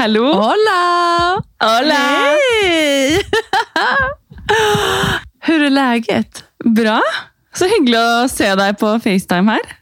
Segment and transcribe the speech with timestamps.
[0.00, 0.32] Hallo!
[0.32, 1.42] Hola!
[1.60, 1.94] Hola!
[1.94, 3.20] Hej!
[5.40, 6.44] Hur är läget?
[6.64, 7.02] Bra.
[7.52, 9.74] Så hyggelig å se deg på FaceTime her.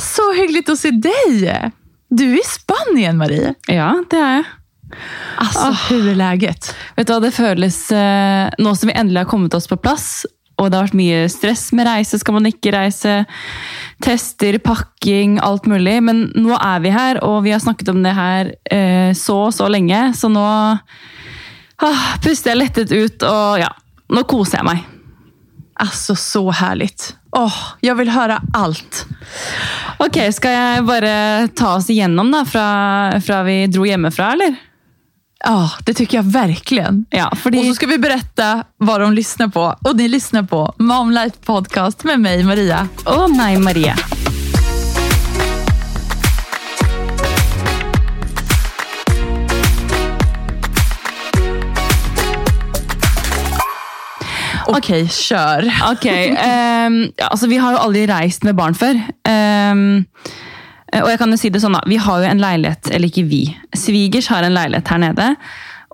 [0.00, 1.68] Så hyggelig å se deg!
[2.08, 3.52] Du er i Spanien, Marie.
[3.68, 4.48] Ja, det er jeg.
[5.36, 5.84] Altså, oh.
[6.96, 10.24] Vet du hva, Det føles eh, Nå som vi endelig har kommet oss på plass,
[10.58, 13.14] og det har vært mye stress med reise, skal man ikke reise,
[14.04, 15.98] tester, pakking, alt mulig.
[16.04, 19.70] Men nå er vi her, og vi har snakket om det her eh, så så
[19.70, 20.44] lenge, så nå
[21.86, 23.70] ah, puster jeg lettet ut, og ja,
[24.10, 24.86] nå koser jeg meg.
[25.78, 26.90] Altså, så herlig.
[27.38, 29.04] Åh, jeg vil høre alt.
[30.02, 31.12] Ok, skal jeg bare
[31.54, 32.68] ta oss igjennom da, fra,
[33.22, 34.58] fra vi dro hjemmefra, eller?
[35.44, 37.06] Ja, det tycker jag verkligen.
[37.10, 37.58] Ja, fordi...
[37.58, 39.76] Och så ska vi berätta vad de lyssnar på.
[39.84, 42.88] Och ni lyssnar på Momlight Podcast med mig, Maria.
[43.04, 43.96] Och meg, Maria.
[54.66, 55.72] Okej, kör.
[55.92, 56.30] Ok, okay,
[56.86, 59.00] um, altså vi har jo aldri reist med barn før.
[59.28, 60.04] Ehm,
[60.96, 63.26] og jeg kan jo si det sånn da, vi har jo en leilighet, eller ikke
[63.28, 63.42] vi,
[63.76, 65.32] svigers har en leilighet her nede.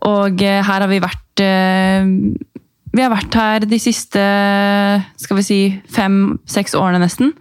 [0.06, 2.10] Og eh, her har vi vært, eh,
[2.94, 4.24] vi har vært her de siste,
[5.20, 5.62] skal vi si,
[5.94, 7.32] fem-seks årene nesten.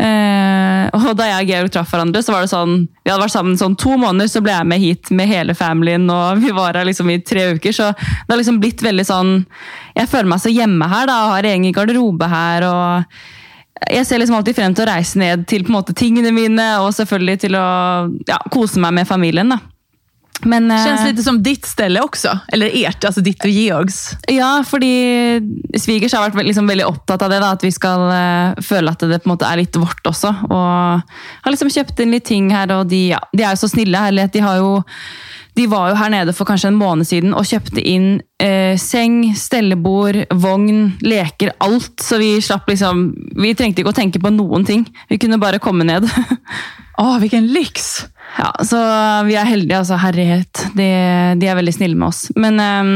[0.00, 3.34] Eh, og da jeg og Georg traff hverandre, så var det sånn Vi hadde vært
[3.34, 6.78] sammen sånn to måneder, så ble jeg med hit med hele familien, og vi var
[6.78, 7.74] her liksom i tre uker.
[7.76, 9.34] Så det har liksom blitt veldig sånn
[9.98, 12.66] Jeg føler meg så hjemme her, da, har egen garderobe her.
[12.70, 13.20] og
[13.90, 17.42] Jeg ser liksom alltid frem til å reise ned til måte tingene mine, og selvfølgelig
[17.46, 17.66] til å
[18.28, 19.54] ja, kose meg med familien.
[19.54, 19.60] da.
[20.48, 22.32] Men, Kjennes litt som ditt stelle også.
[22.54, 23.98] Eller ert, altså ditt og Georgs.
[24.30, 24.92] Ja, fordi
[25.76, 27.40] svigers har vært liksom veldig opptatt av det.
[27.42, 30.32] da, At vi skal eh, føle at det på en måte er litt vårt også.
[30.48, 31.02] Og
[31.44, 34.06] har liksom kjøpt inn litt ting her, og de, ja, de er jo så snille.
[34.06, 34.32] herlighet.
[34.36, 34.72] De, har jo,
[35.58, 39.22] de var jo her nede for kanskje en måned siden og kjøpte inn eh, seng,
[39.36, 41.96] stellebord, vogn, leker, alt.
[42.04, 43.08] Så vi slapp liksom
[43.40, 44.86] Vi trengte ikke å tenke på noen ting.
[45.10, 46.06] Vi kunne bare komme ned.
[47.00, 48.06] Åh, hvilken lyks!
[48.38, 48.78] Ja, så
[49.26, 49.98] vi er heldige, altså.
[49.98, 50.66] Herlighet.
[50.78, 50.86] De,
[51.40, 52.26] de er veldig snille med oss.
[52.38, 52.94] Men ehm,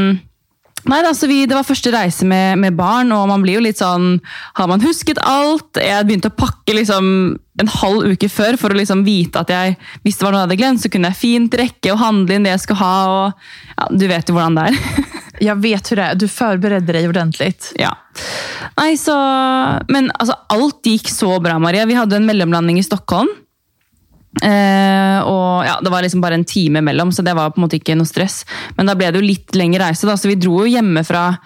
[0.85, 3.63] Nei, da, så vi, Det var første reise med, med barn, og man blir jo
[3.65, 4.19] litt sånn
[4.59, 5.79] Har man husket alt?
[5.81, 7.07] Jeg begynte å pakke liksom
[7.55, 10.47] en halv uke før for å liksom vite at jeg, hvis det var noe jeg
[10.49, 12.97] hadde glemt, så kunne jeg fint rekke og handle inn det jeg skulle ha.
[13.07, 15.05] og ja, Du vet jo hvordan det er.
[15.47, 16.19] jeg vet hvordan det er.
[16.19, 17.53] Du forbereder deg ordentlig.
[17.79, 17.93] ja.
[18.75, 19.15] Nei, så
[19.91, 21.87] Men altså, alt gikk så bra, Maria.
[21.87, 23.31] Vi hadde en mellomlanding i Stockholm.
[24.43, 27.67] Eh, og ja, Det var liksom bare en time mellom, så det var på en
[27.67, 28.43] måte ikke noe stress.
[28.77, 31.37] Men da ble det jo litt lengre reise, da, så vi dro jo hjemmefra.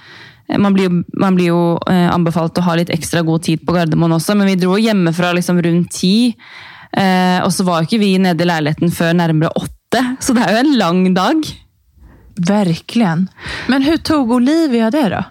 [0.50, 3.62] Eh, Man blir jo, man blir jo eh, anbefalt å ha litt ekstra god tid
[3.66, 6.34] på Gardermoen også, men vi dro hjemmefra liksom rundt ti.
[6.98, 10.42] Eh, og så var jo ikke vi nede i leiligheten før nærmere åtte, så det
[10.48, 11.46] er jo en lang dag.
[12.40, 13.28] Verkligen.
[13.68, 15.24] Men hvordan tog Olivia det då?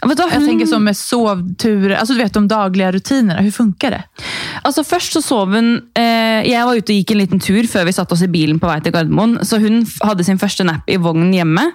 [0.00, 3.40] Jag hun- tänker så med sovturer, alltså du vet de dagliga rutinerna.
[3.40, 4.02] Hur funkar det?
[4.62, 7.84] Altså Først så sov hun eh, Jeg var ute og gikk en liten tur før
[7.84, 9.38] vi satte oss i bilen på vei til Gardermoen.
[9.44, 11.72] Så hun hadde sin første nap i vognen hjemme.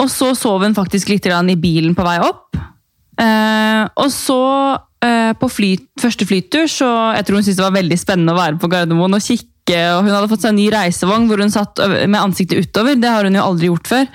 [0.00, 2.56] Og så sov hun faktisk litt i bilen på vei opp.
[3.20, 7.76] Eh, og så eh, på fly, første flytur så Jeg tror hun syntes det var
[7.82, 9.96] veldig spennende å være på Gardermoen og kikke.
[9.96, 11.78] og Hun hadde fått seg en ny reisevogn hvor hun satt
[12.08, 12.96] med ansiktet utover.
[12.96, 14.08] Det har hun jo aldri gjort før.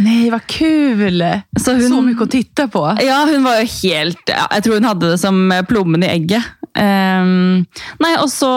[0.00, 1.20] Nej, vad kul!
[1.60, 2.84] Så hun, Så mye å titte på.
[3.04, 6.46] ja, hun var jo helt ja, Jeg tror hun hadde det som plommen i egget.
[6.72, 7.66] Um,
[8.00, 8.48] nei, og så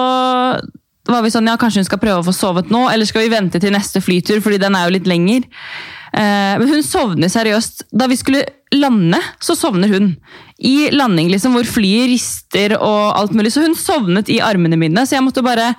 [1.05, 3.33] var vi sånn Ja, kanskje hun skal prøve å få sovet nå, eller skal vi
[3.33, 5.43] vente til neste flytur, fordi den er jo litt lenger.
[6.15, 7.89] Uh, men hun sovner seriøst.
[7.91, 10.13] Da vi skulle lande, så sovner hun.
[10.57, 13.51] I landing, liksom, hvor flyet rister og alt mulig.
[13.51, 15.73] Så hun sovnet i armene mine, så jeg måtte bare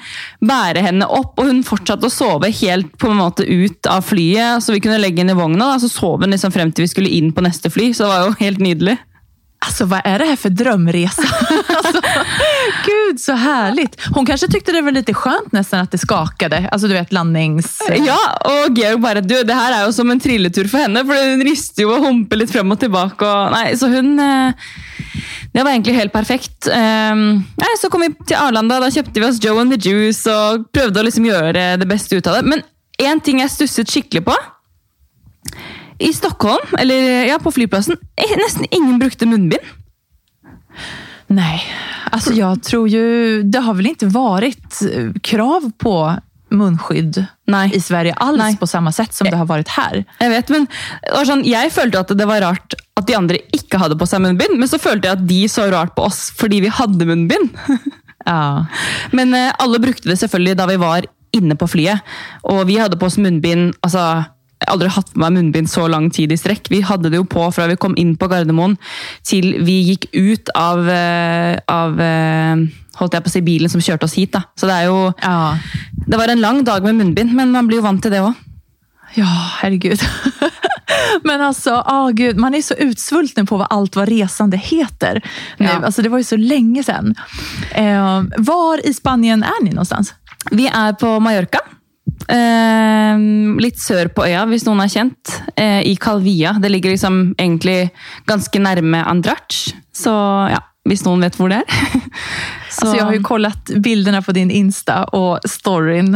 [0.44, 1.38] bære henne opp.
[1.41, 5.00] Og hun fortsatte å sove helt på en måte ut av flyet, så vi kunne
[5.00, 5.72] legge henne i vogna.
[5.72, 8.12] Da, så sov hun liksom frem til vi skulle inn på neste fly, så det
[8.12, 8.98] var jo helt nydelig.
[9.59, 11.22] Alltså vad är det här för drömresa?
[11.69, 12.00] alltså,
[12.87, 14.00] gud så härligt.
[14.15, 16.69] Hon kanske tyckte det var lite skönt nästan att det skakade.
[16.72, 17.78] Alltså du vet landnings...
[18.06, 21.31] Ja, og Georg bare du, det her er jo som en trilletur for henne, for
[21.31, 23.26] hun rister jo og humper litt frem og tilbake.
[23.26, 24.69] Och, nei, så hun eh,
[25.53, 26.69] Det var egentlig helt perfekt.
[26.69, 27.44] Um,
[27.81, 31.00] så kom vi til Arlanda, da kjøpte vi oss Joe and the Juice og prøvde
[31.00, 32.50] å liksom gjøre det beste ut av det.
[32.52, 32.64] Men
[33.00, 34.37] én ting jeg stusset skikkelig på.
[35.98, 39.62] I Stockholm, eller ja, på flyplassen, eh, nesten ingen brukte munnbind.
[41.26, 41.62] Nej,
[42.10, 43.43] alltså jag tror ju...
[43.43, 46.16] Det har väl inte varit eh, krav på
[46.50, 47.70] munnskydd Nei.
[47.75, 48.56] i Sverige alls Nei.
[48.56, 50.04] på samme sett som det har vært her.
[50.20, 50.69] Jeg vet, men
[51.26, 54.54] sånn, jeg følte at det var rart at de andre ikke hadde på seg munnbind,
[54.60, 57.54] men så følte jeg at de så rart på oss fordi vi hadde munnbind.
[58.26, 58.66] Ja.
[59.14, 61.04] Men eh, alle brukte det selvfølgelig da vi var
[61.37, 62.02] inne på flyet.
[62.50, 64.25] Og vi hadde på oss munnbind altså, Jeg
[64.72, 66.70] aldri hatt på meg munnbind så lang tid i strekk.
[66.72, 68.76] Vi hadde det jo på fra vi kom inn på Gardermoen
[69.26, 72.66] til vi gikk ut av, eh, av eh,
[73.00, 74.32] holdt jeg på å si, bilen som kjørte oss hit.
[74.36, 74.44] da.
[74.56, 75.56] Så det er jo Ja.
[76.06, 78.34] Det var en lang dag med munnbind, men man blir jo vant til det òg.
[79.16, 79.26] Ja,
[79.62, 80.00] herregud.
[81.24, 85.20] Men altså, ah, gud, man er så utsvulten på hva alt hva resande heter.
[85.58, 85.80] Ja.
[85.80, 87.16] Alltså, det var jo så lenge siden.
[87.74, 90.12] Eh, var i Spanien er ni någonstans?
[90.52, 91.62] Vi er på Mallorca.
[92.26, 93.19] Eh,
[93.62, 95.35] litt sør på øya, hvis noen er kjent.
[95.56, 96.56] Eh, I Calvia.
[96.62, 97.91] Det ligger liksom egentlig
[98.26, 99.67] ganske nærme Andrach.
[99.94, 100.14] Så
[100.50, 101.69] ja, hvis noen vet hvor det er.
[102.76, 106.11] Så, Altså, jeg har jo kollet bildene på din Insta og storyn.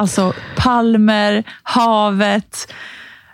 [0.00, 1.38] Altså palmer,
[1.72, 2.66] havet,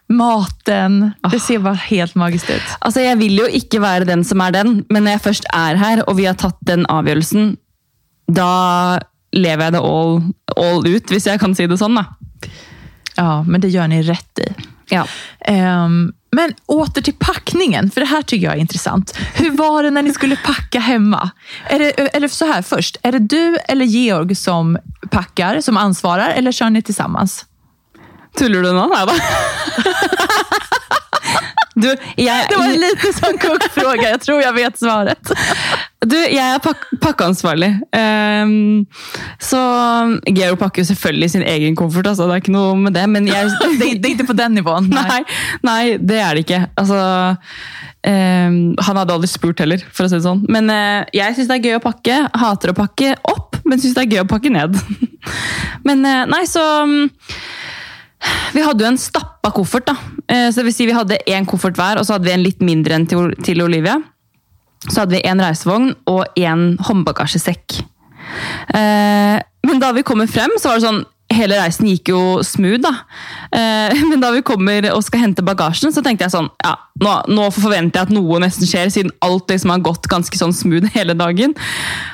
[0.08, 1.00] maten.
[1.32, 2.76] Det ser bare helt magisk ut.
[2.80, 5.80] altså, jeg vil jo ikke være den som er den, men når jeg først er
[5.80, 7.56] her, og vi har tatt den avgjørelsen,
[8.28, 9.00] da
[9.36, 10.20] lever jeg det all,
[10.56, 11.98] all ut, hvis jeg kan si det sånn.
[11.98, 12.06] da.
[13.18, 14.48] Ja, men det gjør ni rett i.
[14.94, 15.04] Ja.
[15.48, 19.12] Um, men åter til packningen, for det her syns jeg er interessant.
[19.38, 21.30] Hvordan var det når ni skulle pakke hemma?
[21.72, 24.76] Er det, eller så her først, er det du eller Georg som
[25.12, 27.32] pakker, som ansvarer, eller kjører ni sammen?
[28.38, 28.84] Tuller du nå?
[28.92, 29.16] Nei da.
[31.78, 31.88] Du,
[32.18, 34.08] jeg, Det var en liten sånn kokkfråga.
[34.14, 35.32] Jeg tror jeg vet svaret.
[36.08, 37.68] Du, jeg er pak pakkeansvarlig.
[37.94, 38.84] Um,
[39.42, 39.60] så
[40.34, 43.04] Geo pakker jo selvfølgelig sin egen koffert, altså, det er ikke noe med det.
[43.10, 44.88] Men jeg, Det, är- det er ikke på den nivåen?
[44.94, 45.20] nei,
[45.66, 46.60] nei, det er det ikke.
[46.78, 46.98] Altså,
[48.08, 48.58] um,
[48.88, 50.42] han hadde aldri spurt heller, for å si det sånn.
[50.50, 52.20] Men uh, jeg syns det er gøy å pakke.
[52.42, 54.78] Hater å pakke opp, men syns det er gøy å pakke ned.
[55.88, 57.10] men uh, nei, så mm,
[58.54, 59.86] vi hadde jo en stappa koffert.
[59.86, 59.96] da.
[60.28, 62.42] Eh, Så det vil si Vi hadde én koffert hver, og så hadde vi en
[62.42, 63.98] litt mindre enn til, Olivia.
[64.88, 67.80] Så hadde vi en reisevogn og en håndbagasjesekk.
[68.74, 71.04] Eh, Men da vi kommer frem, så var det sånn
[71.38, 72.92] Hele reisen gikk jo smooth, da.
[73.54, 77.12] Eh, Men da vi kommer og skal hente bagasjen, så tenkte jeg sånn Ja, nå,
[77.30, 80.88] nå forventer jeg at noe nesten skjer, siden alt liksom har gått ganske sånn smooth
[80.96, 81.54] hele dagen.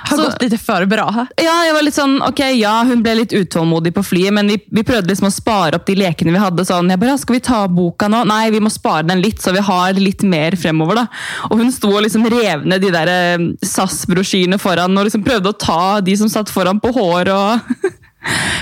[0.05, 1.07] Har Så- gått litt for bra.
[1.41, 4.59] ja, jeg var litt sånn, ok, ja, hun ble litt utålmodig på flyet, men vi,
[4.77, 6.67] vi prøvde liksom å spare opp de lekene vi hadde.
[6.69, 8.25] sånn, jeg bare, Skal vi ta boka nå?
[8.29, 11.01] Nei, vi må spare den litt, så vi har litt mer fremover.
[11.03, 11.07] da.
[11.51, 15.53] Og hun sto og liksom rev ned de der eh, SAS-brosjyrene foran og liksom prøvde
[15.55, 17.33] å ta de som satt foran på hår.
[17.33, 17.75] og...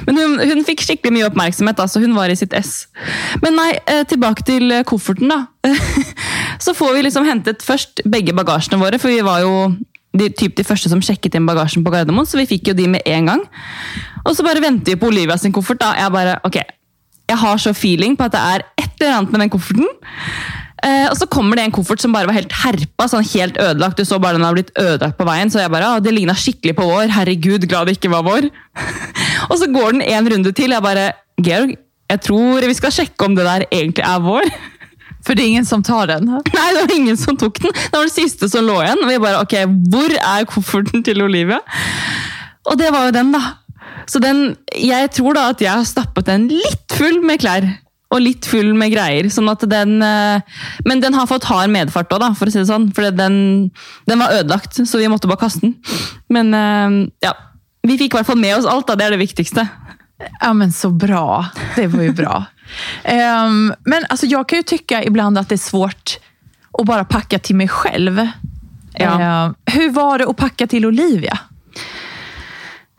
[0.06, 2.86] Men hun, hun fikk skikkelig mye oppmerksomhet, da, så hun var i sitt ess.
[3.44, 5.44] Men nei, eh, tilbake til eh, kofferten, da.
[6.62, 9.54] Så får vi liksom hentet først begge bagasjene våre, for vi var jo
[10.18, 12.88] de, typ de første som sjekket inn bagasjen på Gardermoen, så vi fikk jo de
[12.92, 13.44] med en gang.
[14.22, 15.80] Og så bare venter vi på Olivia sin koffert.
[15.80, 15.94] da.
[15.98, 16.58] Jeg bare, ok,
[17.32, 19.88] jeg har så feeling på at det er et eller annet med den kofferten.
[20.82, 24.00] Eh, og så kommer det en koffert som bare var helt herpa, sånn helt ødelagt.
[24.00, 26.74] Du så bare den har blitt ødelagt på veien, så jeg bare, det ligna skikkelig
[26.78, 27.12] på vår.
[27.14, 28.48] Herregud, glad det ikke var vår.
[29.50, 30.74] og så går den en runde til.
[30.74, 31.76] Jeg bare, Georg,
[32.10, 34.50] jeg tror vi skal sjekke om det der egentlig er vår.
[35.22, 36.26] For det er ingen som tar den.
[36.26, 37.70] Nei, det var ingen som tok den.
[37.70, 39.04] Det var det siste som lå igjen.
[39.04, 39.54] Og vi bare, ok,
[39.92, 41.60] hvor er kofferten til Olivia?
[42.66, 43.42] Og det var jo den, da.
[44.10, 47.68] Så den, jeg tror da at jeg har stappet den litt full med klær.
[48.12, 49.28] Og litt full med greier.
[49.32, 50.40] sånn at den, eh,
[50.84, 52.90] Men den har fått hard medfart òg, for å si det sånn.
[52.94, 53.70] For den,
[54.06, 55.76] den var ødelagt, så vi måtte bare kaste den.
[56.28, 57.32] Men eh, ja,
[57.82, 58.86] vi fikk i hvert fall med oss alt.
[58.86, 59.68] da, Det er det viktigste.
[60.40, 61.46] Ja, men så bra.
[61.76, 62.34] Det var jo bra.
[63.48, 66.18] um, men altså, jeg kan jo tycka ibland at det er svårt
[66.78, 68.20] å bare pakke til meg selv.
[68.98, 69.52] Ja.
[69.72, 71.34] Hur var det å pakke til Olivia?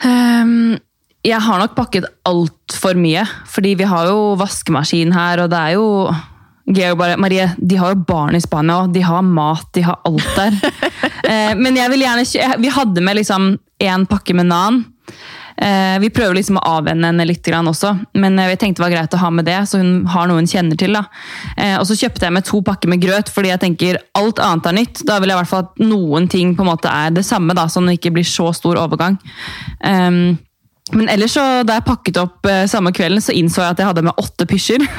[0.03, 0.77] Ehm,
[1.23, 5.75] jeg har nok pakket altfor mye, fordi vi har jo vaskemaskin her, og det er
[5.77, 5.87] jo
[6.63, 10.01] Georg bare, Marie, de har jo barn i Spania, og de har mat, de har
[10.07, 10.59] alt der.
[11.23, 13.45] Eh, men jeg vil gjerne Vi hadde med liksom
[13.79, 14.81] en pakke med nan.
[15.55, 19.15] Eh, vi prøver liksom å avvenne henne litt også, men jeg tenkte det var greit
[19.15, 20.91] å ha med det, så hun har noe hun kjenner til.
[20.91, 21.05] da.
[21.55, 24.67] Eh, og så kjøpte jeg med to pakker med grøt, fordi jeg tenker alt annet
[24.67, 25.05] er nytt.
[25.07, 27.55] Da vil jeg i hvert fall at noen ting på en måte er det samme,
[27.55, 29.15] da, at det ikke blir så stor overgang.
[29.79, 30.35] Um,
[30.91, 33.87] men ellers så, da jeg pakket opp eh, samme kvelden, så innså jeg at jeg
[33.87, 34.83] hadde med åtte pysjer.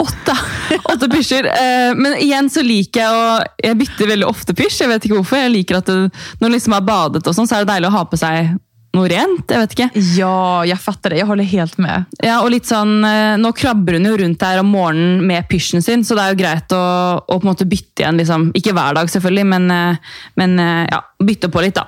[0.00, 0.32] Åtte!
[0.92, 1.44] åtte pysjer.
[1.50, 3.26] Eh, men igjen så liker jeg å
[3.60, 4.78] Jeg bytter veldig ofte pysj.
[4.84, 5.42] Jeg vet ikke hvorfor.
[5.42, 5.98] Jeg liker at det,
[6.40, 8.54] når man liksom har badet, og sånn, så er det deilig å ha på seg
[8.96, 9.52] noe rent.
[9.52, 9.88] Jeg vet ikke.
[10.16, 11.20] Ja, jeg fatter det.
[11.20, 12.08] Jeg holder helt med.
[12.24, 15.84] Ja, og litt sånn, eh, Nå krabber hun jo rundt her om morgenen med pysjen
[15.84, 16.82] sin, så det er jo greit å,
[17.20, 18.18] å på en måte bytte igjen.
[18.18, 18.50] liksom.
[18.58, 21.86] Ikke hver dag, selvfølgelig, men, eh, men eh, ja, bytte på litt, da.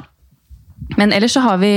[0.98, 1.72] Men ellers så har vi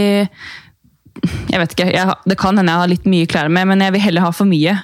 [1.23, 3.95] jeg vet ikke, jeg, Det kan hende jeg har litt mye klær med, men jeg
[3.95, 4.75] vil heller ha for mye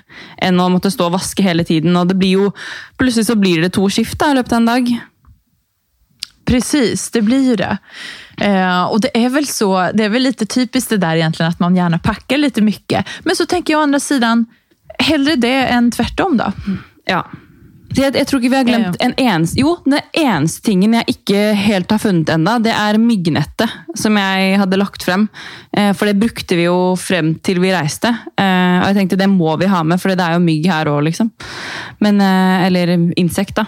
[0.42, 1.96] enn å måtte stå og vaske hele tiden.
[1.98, 2.52] og det blir jo,
[2.98, 4.92] Plutselig så blir det to skift da, i løpet av en dag.
[6.46, 7.78] Precis, det blir ju det.
[8.42, 11.60] Eh, och det är väl så, det är väl lite typiskt det där egentligen att
[11.60, 13.08] man gärna packar lite mycket.
[13.24, 14.46] Men så tänker jag å andra sidan,
[15.00, 16.52] hellre det än tvärtom då.
[17.06, 17.32] Ja.
[17.98, 21.42] Jeg, jeg tror ikke vi har glemt en eneste Jo, den eneste tingen jeg ikke
[21.58, 25.28] helt har funnet enda, det er myggnettet som jeg hadde lagt frem.
[25.76, 28.12] Eh, for det brukte vi jo frem til vi reiste.
[28.40, 30.90] Eh, og jeg tenkte det må vi ha med, for det er jo mygg her
[30.92, 31.32] òg, liksom.
[32.04, 33.68] Men, eh, eller insekt, da.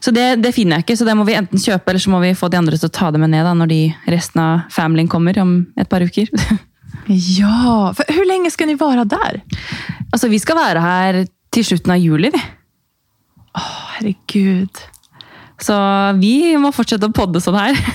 [0.00, 2.20] Så det, det finner jeg ikke, så det må vi enten kjøpe, eller så må
[2.22, 3.80] vi få de andre til å ta det med ned da, når de,
[4.12, 6.30] resten av familien kommer om et par uker.
[7.06, 9.36] Ja, For hvor lenge skal ni være der?
[10.10, 11.18] altså, vi skal være her
[11.54, 12.40] til slutten av juli, vi.
[13.56, 14.70] Herregud.
[15.58, 15.76] Så
[16.20, 17.78] vi må fortsette å podde sånn her.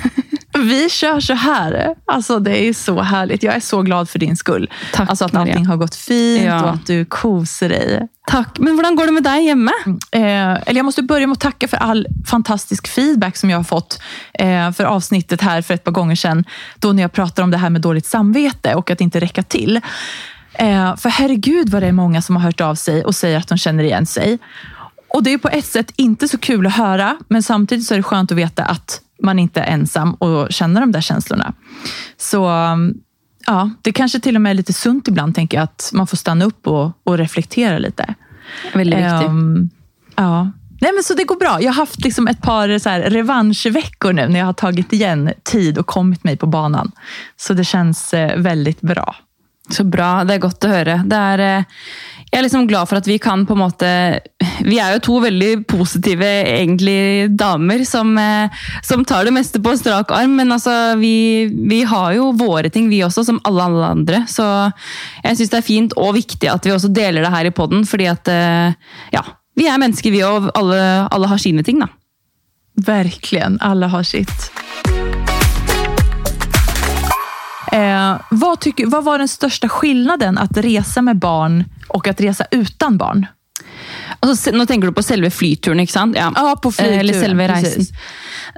[0.54, 1.96] Vi kör så här.
[2.06, 3.44] Alltså, det är så härligt.
[3.44, 4.70] Jag är så glad för din skull.
[4.94, 6.64] Tack, alltså att allting har gått fint Ja.
[6.64, 8.08] och att du koser dig.
[8.28, 8.60] Takk.
[8.60, 9.72] Men hvordan går det med deg hjemme?
[10.12, 13.64] Eh, eller jag måste börja med att tacka för all fantastisk feedback som jag har
[13.64, 14.02] fått
[14.34, 16.44] eh, för avsnittet här för ett par gånger sedan.
[16.80, 19.82] Då när jag pratar om det här med dåligt samvete och att inte räcka till.
[20.54, 23.48] Eh, för herregud vad det är många som har hört av sig och säger att
[23.48, 24.40] de känner igen sig.
[25.14, 27.98] Och det är på ett sätt inte så kul att höra, men samtidigt så är
[27.98, 31.54] det skönt att veta att man inte är ensam och känner de där känslorna.
[32.18, 32.94] Så um,
[33.46, 36.18] ja, det kanske till och med är lite sunt ibland, tänker jag, att man får
[36.18, 38.16] stanna upp och, och reflektera lite.
[38.74, 39.28] Veldig viktig.
[39.28, 39.70] Um,
[40.16, 40.52] ja.
[40.82, 41.62] Nej, men så det går bra.
[41.62, 45.34] Jag har haft liksom ett par så här revanschveckor nu när jag har tagit igen
[45.44, 46.92] tid och kommit mig på banan.
[47.38, 49.16] Så det känns eh, väldigt bra.
[49.70, 50.24] Så bra.
[50.24, 50.96] Det er godt å høre.
[51.06, 51.66] Det er,
[52.32, 53.88] jeg er liksom glad for at vi kan på en måte
[54.64, 59.74] Vi er jo to veldig positive egentlig damer som, eh, som tar det meste på
[59.76, 64.24] strak arm, men altså, vi, vi har jo våre ting, vi også, som alle, andre.
[64.32, 64.46] Så
[65.26, 67.84] jeg syns det er fint og viktig at vi også deler det her i poden,
[67.90, 68.80] fordi at eh,
[69.12, 69.26] ja,
[69.60, 70.52] vi er mennesker, vi òg.
[70.56, 71.90] Alle, alle har sine ting, da.
[72.88, 74.52] Verkligen, Alle har sitt.
[77.72, 82.46] Eh, vad, tycker, vad var den största skillnaden att resa med barn och att resa
[82.52, 83.26] utan barn?
[84.20, 86.16] Altså, nå tenker du på selve flyturen, ikke sant?
[86.20, 87.72] Ja, Ja, på Eh, Eller flyturen, selve reisen.
[87.72, 87.94] precis.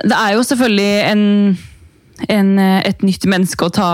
[0.03, 1.57] Det er jo selvfølgelig en,
[2.29, 3.91] en, eh, et nytt menneske å ta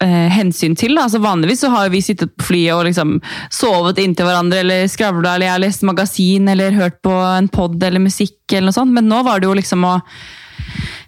[0.00, 0.98] eh, hensyn til.
[0.98, 3.16] Altså, vanligvis så har vi sittet på flyet og liksom
[3.50, 7.82] sovet inntil hverandre, eller skravla, eller jeg har lest magasin, eller hørt på en pod
[7.82, 8.92] eller musikk, eller noe sånt.
[8.92, 10.00] Men nå var det jo liksom å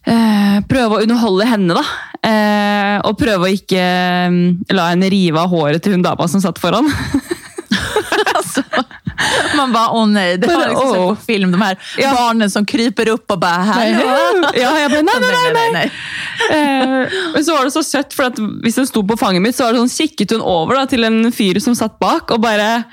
[0.06, 1.84] eh, prøve å underholde henne, da.
[2.26, 4.38] Eh, og prøve å ikke eh,
[4.74, 6.88] la henne rive av håret til hun dama som satt foran.
[9.56, 11.52] Man bare å nei, det har liksom sett på film.
[11.54, 12.12] De her Ja.
[12.14, 14.52] barna som kryper opp og bare hallå.
[14.56, 15.68] Ja, jeg bare, nei, nei, nei, nei.
[15.76, 15.90] nej.
[16.50, 18.30] Eh, men så var det så søtt, for
[18.64, 21.06] hvis hun sto på fanget mitt, så var det sånn, kikket hun over da, til
[21.08, 22.84] en fyr som satt bak, og bare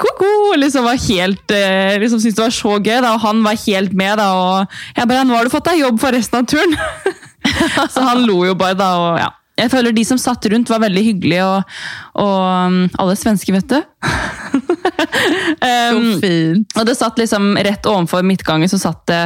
[0.00, 0.30] Koko!
[0.56, 3.92] Liksom var helt, eh, liksom syntes det var så gøy, da, og han var helt
[3.92, 4.16] med.
[4.18, 4.66] da, og
[4.96, 6.78] Jeg bare 'Nå har du fått deg jobb for resten av turen!'
[7.92, 8.90] så han lo jo bare, da.
[8.96, 9.30] og ja.
[9.60, 11.62] Jeg føler De som satt rundt, var veldig hyggelige, og,
[12.22, 13.80] og um, alle svensker, vet du.
[15.60, 16.72] Um, Så fint.
[16.78, 19.20] og det satt liksom rett ovenfor midtgangen så satt det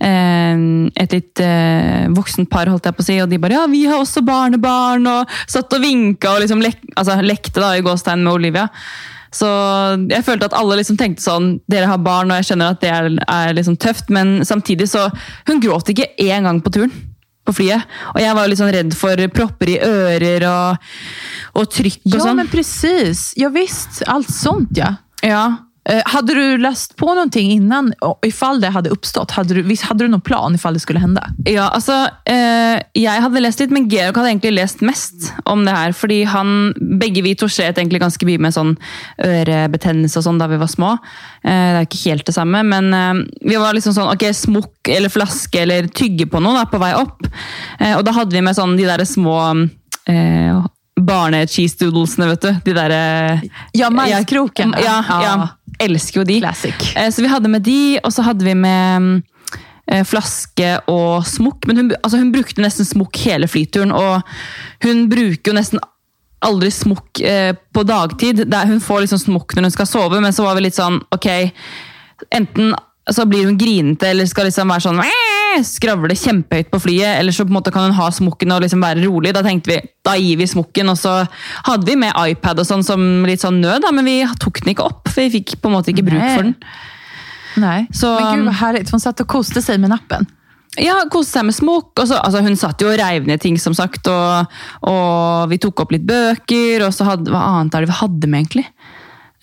[0.00, 3.66] um, et litt uh, voksent par, holdt jeg på å si, og de bare 'ja,
[3.70, 7.84] vi har også barnebarn', og satt og vinka og liksom lek, altså, lekte da i
[7.84, 8.66] gåstegn med Olivia.
[9.36, 9.48] Så
[10.08, 12.92] jeg følte at alle liksom tenkte sånn Dere har barn, og jeg skjønner at det
[12.92, 15.08] er, er liksom tøft, men samtidig så
[15.48, 16.94] Hun gråt ikke én gang på turen.
[17.46, 17.84] På flyet.
[18.14, 20.88] Og jeg var litt sånn redd for propper i ører og,
[21.60, 22.32] og trykk og sånn.
[22.32, 23.28] Ja, men presis.
[23.38, 24.96] Ja, visst, Alt sånt ja.
[25.22, 25.44] Ja,
[26.04, 29.30] hade du läst på någonting innan, och ifall det hadde oppstått?
[29.30, 31.22] Hade du, hade du noen plan ifall det skulle hende?
[31.44, 35.76] Ja, altså, eh, jeg hadde lest litt, men Georg hadde egentlig lest mest om det
[35.76, 35.92] her.
[35.94, 38.74] Fordi han, begge vi to slet egentlig ganske mye med sånn
[39.22, 40.92] ørebetennelse og sånn da vi var små.
[41.46, 44.90] Eh, det er ikke helt det samme, men eh, vi var liksom sånn, ok, smokk
[44.96, 47.26] eller flaske eller tygge på noe da, på vei opp.
[47.78, 49.38] Eh, og da hadde vi med sånn de der små
[50.10, 50.64] eh,
[50.96, 52.52] barne-cheese doodlesene, vet du.
[52.64, 52.90] De der...
[52.96, 54.80] eh, Ja, majskrokarna.
[54.80, 55.48] Ja, ja, Ja.
[55.82, 56.40] Elsker jo de.
[56.40, 56.86] Classic.
[56.96, 59.22] Eh, Så vi hadde med de, og så hadde vi med mm,
[59.92, 61.66] eh, flaske og smokk.
[61.68, 64.22] Men hun, altså hun brukte nesten smokk hele flyturen, og
[64.84, 65.82] hun bruker jo nesten
[66.46, 68.44] aldri smokk eh, på dagtid.
[68.52, 71.30] Hun får liksom smokk når hun skal sove, men så var vi litt sånn ok,
[72.36, 72.74] enten
[73.06, 75.00] så blir hun grinete eller skal liksom være sånn!
[75.66, 78.82] Skravle kjempehøyt på flyet, eller så på en måte kan hun ha smokken og liksom
[78.84, 79.32] være rolig.
[79.36, 81.14] Da tenkte vi, da gir vi smokken, og så
[81.68, 84.74] hadde vi med iPad og sånn som litt sånn nød, da, men vi tok den
[84.74, 86.34] ikke opp, for vi fikk på en måte ikke bruk Nei.
[86.36, 86.56] for den.
[87.56, 90.26] Nei, Så- Men gud vad härligt, hon satt og koste seg med nappen.
[90.78, 91.94] Ja, koste seg med smokk.
[91.96, 94.06] Altså, hun satt jo og reiv ned ting, som sagt.
[94.12, 94.46] Og,
[94.82, 98.28] og vi tok opp litt bøker, og så hadde Hva annet er det vi hadde
[98.28, 98.66] med, egentlig?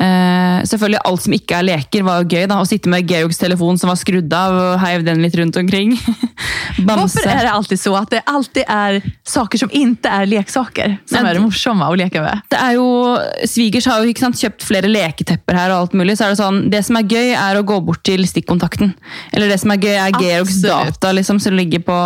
[0.02, 2.48] Eh, selvfølgelig alt som ikke er leker, var gøy.
[2.50, 5.58] da, Å sitte med Georgs telefon som var skrudd av, og heiv den litt rundt
[5.60, 5.94] omkring.
[6.88, 7.22] Bamse.
[7.22, 11.22] er är det alltid så at det alltid er saker som ikke er leksaker som
[11.22, 12.42] Men- er det å leke med?
[12.50, 16.18] Det er jo, Svigers har jo ikke sant, kjøpt flere leketepper her, og alt mulig,
[16.18, 18.96] så er det sånn, det som er gøy, er å gå bort til stikkontakten.
[19.32, 22.00] Eller det som er gøy, er Georgs data liksom, som ligger på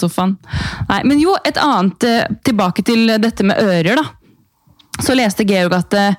[0.00, 0.38] sofaen.
[0.88, 4.04] Nei, Men jo, et annet eh, tilbake til dette med ører, da.
[5.02, 6.14] Så leste Georg at eh,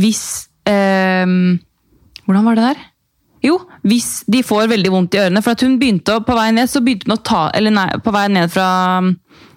[0.00, 2.82] hvis Hvordan var det der?
[3.44, 5.42] Jo, hvis de får veldig vondt i ørene.
[5.44, 7.88] For at hun begynte å, på vei ned, så begynte hun å ta Eller nei,
[8.00, 8.68] på vei ned fra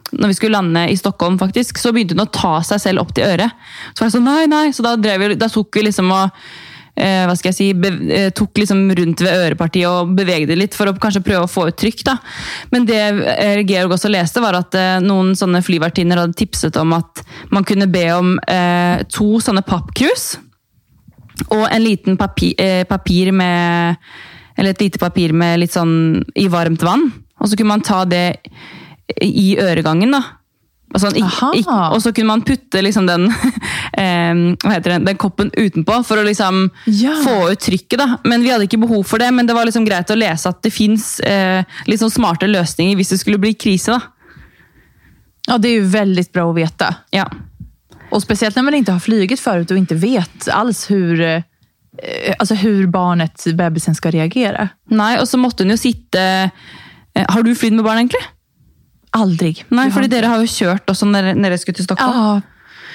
[0.08, 3.10] når vi skulle lande i Stockholm, faktisk, så begynte hun å ta seg selv opp
[3.16, 3.52] til øret.
[3.92, 4.70] Så var det sånn, nei, nei.
[4.72, 6.38] Så da, vi, da tok vi liksom og
[6.96, 10.78] eh, hva skal jeg si, be, eh, tok liksom rundt ved ørepartiet og bevegde litt
[10.80, 12.06] for å kanskje prøve å få ut trykk.
[12.08, 12.18] da.
[12.72, 13.02] Men det
[13.36, 17.68] eh, Georg også leste, var at eh, noen sånne flyvertinner hadde tipset om at man
[17.68, 20.38] kunne be om eh, to sånne pappkrus
[21.50, 23.98] og en liten papir, eh, papir med
[24.58, 27.12] Eller et lite papir med litt sånn i varmt vann.
[27.40, 28.38] Og så kunne man ta det
[29.22, 30.22] i øregangen, da.
[30.96, 31.52] Og, sånn, ikk- Aha.
[31.54, 33.28] ikk- og så kunne man putte liksom den,
[33.94, 37.14] eh, det, den koppen utenpå for å liksom Ja.
[37.22, 37.98] få ut trykket.
[38.00, 38.18] da.
[38.26, 40.62] Men vi hadde ikke behov for det, men det var liksom greit å lese at
[40.64, 43.94] det fins eh, sånn smarte løsninger hvis det skulle bli krise.
[43.94, 44.02] da.
[45.48, 46.90] Ja, det er jo veldig bra å vite.
[47.14, 47.26] Ja.
[48.18, 51.42] Och speciellt när man inte har flugit förut och inte vet alls hur, eh,
[52.40, 54.70] alltså hur barnet, bebisen, ska reagera.
[54.90, 56.24] Nei, og så måtte hun jo sitte
[57.14, 58.24] eh, Har du flydd med barn, egentlig?
[59.12, 59.66] Aldrig.
[59.70, 62.18] Nei, det fordi dere har jo kjørt også når dere- når skulle til Stockholm.
[62.18, 62.42] Ja,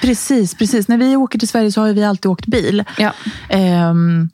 [0.03, 0.89] precis, precis.
[0.89, 2.85] När vi åker till Sverige så har vi alltid åkt bil.
[2.99, 3.13] Ja.
[3.49, 4.29] Ehm,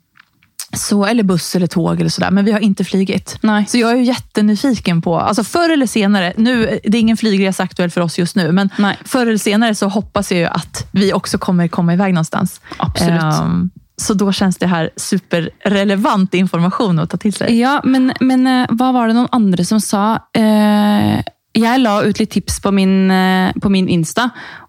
[0.73, 2.31] så, eller buss eller tåg eller sådär.
[2.31, 3.37] Men vi har inte flygit.
[3.41, 3.65] Nej.
[3.67, 7.63] Så jag är ju jättenyfiken på, alltså förr eller senare, nu, det är ingen flygresa
[7.63, 8.97] aktuell för oss just nu, men Nej.
[9.05, 12.61] förr eller senare så hoppas jag ju att vi också kommer komma iväg någonstans.
[12.77, 13.23] Absolut.
[13.41, 17.59] Um, så då känns det här superrelevant information att ta till sig.
[17.59, 20.13] Ja, men, men eh, hva var det noen andre som sa?
[20.15, 21.19] Eh,
[21.57, 24.27] jeg la ut litt tips på min, eh, på min Insta,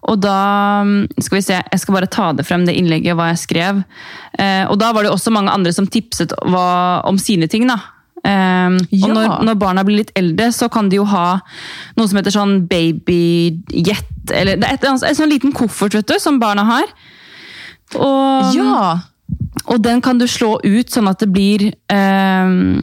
[0.09, 3.29] og da mm, Skal vi se, jeg skal bare ta det frem, det innlegget, hva
[3.31, 3.83] jeg skrev.
[4.39, 7.77] Eh, og da var det også mange andre som tipset hva, om sine ting, da.
[8.25, 9.05] Eh, Ja.
[9.07, 11.39] Og når, når barna blir litt eldre, så kan de jo ha
[11.97, 16.17] noe som heter sånn babyjet, eller det er et, en sånn liten koffert, vet du,
[16.19, 16.91] som barna har.
[17.95, 18.99] Og, Ja,
[19.67, 22.81] og den kan du slå ut sånn at det blir ehm,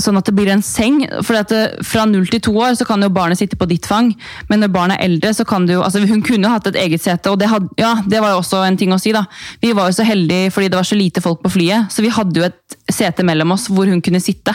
[0.00, 1.02] Sånn at det blir en seng.
[1.24, 3.86] For at det, fra null til to år så kan jo barnet sitte på ditt
[3.88, 4.10] fang,
[4.48, 6.80] men når barnet er eldre, så kan du jo altså Hun kunne jo hatt et
[6.80, 9.14] eget sete, og det, had, ja, det var jo også en ting å si.
[9.16, 9.24] da.
[9.62, 12.12] Vi var jo så heldige fordi det var så lite folk på flyet, så vi
[12.12, 14.54] hadde jo et sete mellom oss hvor hun kunne sitte.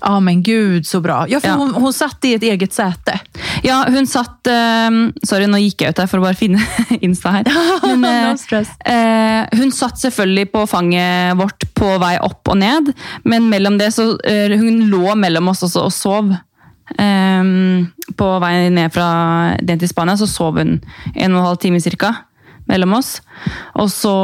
[0.00, 1.24] ja men gud så bra.
[1.30, 1.56] Ja, for Ja.
[1.56, 3.18] Hun, hun, satt i et eget sete.
[3.64, 6.62] Ja, hun satt uh, Sorry, nå gikk jeg ut her for å bare finne
[7.06, 7.50] Insta her.
[7.86, 8.74] Men, uh.
[8.86, 12.92] Eh, hun satt selvfølgelig på fanget vårt på vei opp og ned,
[13.28, 16.36] men mellom det så eh, hun lå mellom oss også og sov.
[16.86, 19.08] Um, på vei ned fra
[19.58, 22.12] den til Spania så sov hun en og en halv time cirka
[22.70, 23.16] mellom oss.
[23.74, 24.14] Og så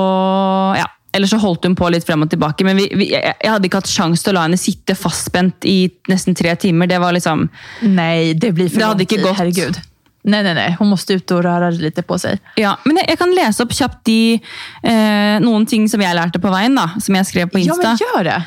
[0.79, 3.51] ja, Eller så holdt hun på litt frem og tilbake, men vi, vi, jeg, jeg
[3.53, 6.89] hadde ikke hatt sjanse til å la henne sitte fastspent i nesten tre timer.
[6.89, 7.49] Det var liksom
[7.85, 9.43] Nei, det blir for Det hade lång gått.
[9.43, 9.83] Herregud.
[10.25, 10.77] Nej, nej, nej.
[10.79, 12.39] Hon måste ut och röra lite på sig.
[12.55, 14.39] Ja, men jeg, jeg kan lese opp kjapt de,
[14.87, 17.75] eh, noen ting som jeg lærte på veien, da, som jeg skrev på Insta.
[17.83, 18.39] Ja, men gjør det.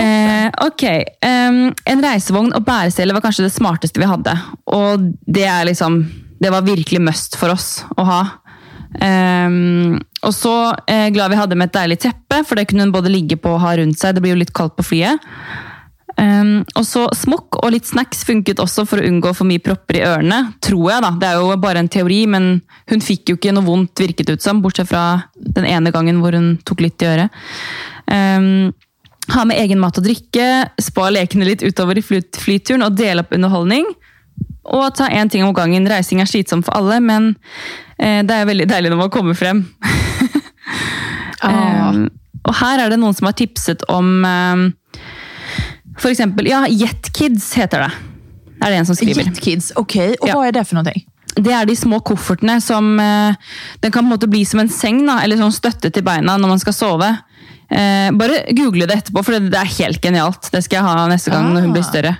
[0.00, 0.84] Eh, ok.
[1.20, 1.58] Um,
[1.92, 4.36] en reisevogn og bæresele var kanskje det smarteste vi hadde.
[4.72, 6.04] Og det er liksom
[6.42, 8.22] Det var virkelig must for oss å ha.
[8.98, 10.54] Um, og så
[10.90, 13.52] eh, glad vi hadde med et deilig teppe, for det kunne hun både ligge på
[13.52, 14.16] og ha rundt seg.
[14.16, 15.22] Det blir jo litt kaldt på flyet.
[16.20, 19.98] Em, og så smokk og litt snacks funket også for å unngå for mye propper
[19.98, 20.40] i ørene.
[20.64, 21.10] Tror jeg, da.
[21.18, 22.52] Det er jo bare en teori, men
[22.92, 24.60] hun fikk jo ikke noe vondt, virket ut som.
[24.64, 25.24] Bortsett fra
[25.56, 27.42] den ene gangen hvor hun tok litt i øret.
[28.12, 28.72] Um,
[29.32, 30.48] ha med egen mat og drikke,
[30.82, 33.88] spa lekene litt utover i fly- flyturen og dele opp underholdning.
[34.72, 35.88] Og ta én ting om gangen.
[35.88, 37.32] Reising er slitsom for alle, men
[37.96, 39.64] uh, det er veldig deilig når man kommer frem.
[41.42, 42.04] Um,
[42.46, 44.68] og her er det noen som har tipset om um,
[46.02, 47.92] For eksempel Ja, Jetkids heter det.
[48.58, 49.26] Det er det en som skriver.
[49.26, 49.96] Jetkids, ok.
[50.22, 50.92] Og hva er det for noe?
[51.32, 53.34] Det er de små koffertene som eh,
[53.80, 56.34] Den kan på en måte bli som en seng, da, eller sånn støtte til beina
[56.38, 57.08] når man skal sove.
[57.72, 60.50] Eh, bare google det etterpå, for det, det er helt genialt.
[60.52, 61.90] Det skal jeg ha neste gang når hun blir Ah.
[61.90, 62.12] større.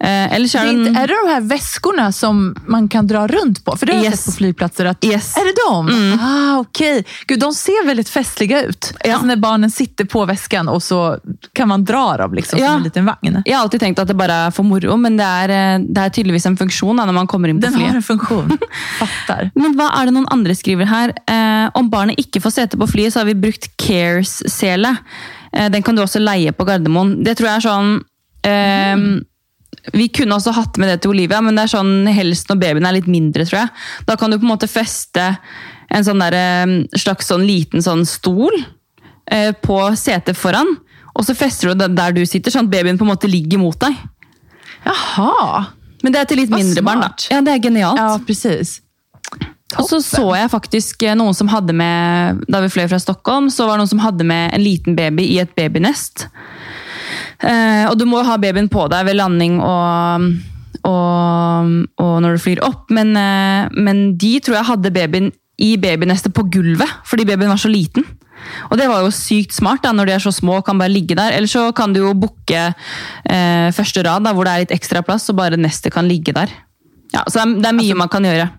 [0.00, 3.26] Eh, eller så är, det inte, är det de här väskorna som man kan dra
[3.26, 3.76] runt på?
[3.76, 4.84] För det har jag sett på flygplatser.
[4.84, 5.36] Att, Yes.
[5.36, 6.18] Är det de?
[6.20, 7.04] Ah, okej.
[7.26, 8.92] Gud, de ser väldigt festliga ut.
[9.04, 9.12] Ja.
[9.12, 11.18] Alltså när barnen sitter på väskan och så
[11.52, 12.66] kan man dra dem liksom, Ja.
[12.66, 13.42] som en liten vagn.
[13.44, 16.00] Jeg har alltid tenkt at det bare er for moro, men det er, eh, det
[16.00, 17.88] är tydeligvis en funksjon när man kommer in på Den flyet.
[17.88, 18.58] har en funktion.
[18.98, 19.50] Fattar.
[19.54, 21.08] Men hva er det noen andre skriver her?
[21.28, 24.96] Eh, om barnet ikke får sitta på flyet, så har vi brukt Cares-sele.
[25.52, 27.24] Eh, den kan du også leie på Gardermoen.
[27.24, 28.04] Det tror jeg er sånn
[28.44, 29.22] eh,
[29.94, 32.88] Vi kunne også hatt med det til Olivia, men det er sånn helst når babyen
[32.88, 33.84] er litt mindre, tror jeg.
[34.08, 35.28] Da kan du på en måte feste
[35.94, 36.36] en sånn der,
[36.98, 38.54] slags sånn liten sånn stol
[39.30, 40.74] eh, på setet foran.
[41.16, 43.62] Og så fester du det der du sitter, sånn at babyen på en måte ligger
[43.62, 43.94] mot deg.
[44.86, 45.70] Jaha.
[46.02, 47.14] Men det er til litt Hva mindre barn, da.
[47.32, 48.00] Ja, det er genialt.
[48.02, 48.80] Ja, precis.
[49.76, 53.48] Og så så jeg faktisk eh, noen som hadde med Da vi fløy fra Stockholm,
[53.50, 56.28] så var det noen som hadde med en liten baby i et babynest.
[57.42, 60.28] Eh, og du må ha babyen på deg ved landing og,
[60.88, 65.74] og, og når du flyr opp, men, eh, men de tror jeg hadde babyen i
[65.80, 68.04] babynestet på gulvet, fordi babyen var så liten.
[68.70, 70.92] Og det var jo sykt smart da, når de er så små og kan bare
[70.92, 71.32] ligge der.
[71.34, 75.02] Eller så kan du jo booke eh, første rad da, hvor det er litt ekstra
[75.06, 76.52] plass, så bare nestet kan ligge der.
[77.14, 78.50] Ja, så det er, det er mye man kan gjøre.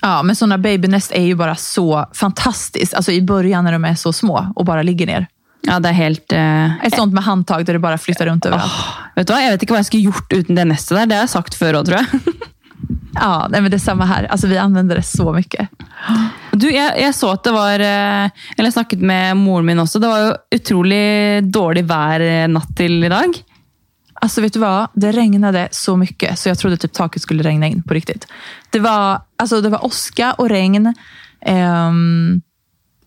[0.00, 2.94] Ja, men sånne babynest er jo bare så fantastisk.
[2.96, 5.28] Altså i begynnelsen når de er så små og bare ligger ner.
[5.66, 8.72] Ja, det er helt uh, Et sånt med handtag där det flytter rundt runt överallt.
[9.16, 11.06] Vet du hva, Jeg vet ikke hva jeg skulle gjort uten det nestet der.
[11.06, 12.38] Det har jeg sagt før òg, tror jeg.
[13.18, 14.28] Ja, det men det samme her.
[14.30, 15.66] Altså, vi anvender det så mye.
[16.52, 19.98] Du, jeg, jeg så at det var eh, Eller jeg snakket med moren min også.
[19.98, 21.02] Det var jo utrolig
[21.50, 23.40] dårlig vær eh, natt til i dag.
[24.20, 24.94] Alltså vet du vad?
[24.94, 28.26] Det regnade så mycket så jag trodde typ taket skulle regna in på riktigt.
[28.70, 30.94] Det var, alltså, det var oska och regn.
[31.40, 32.40] Ehm,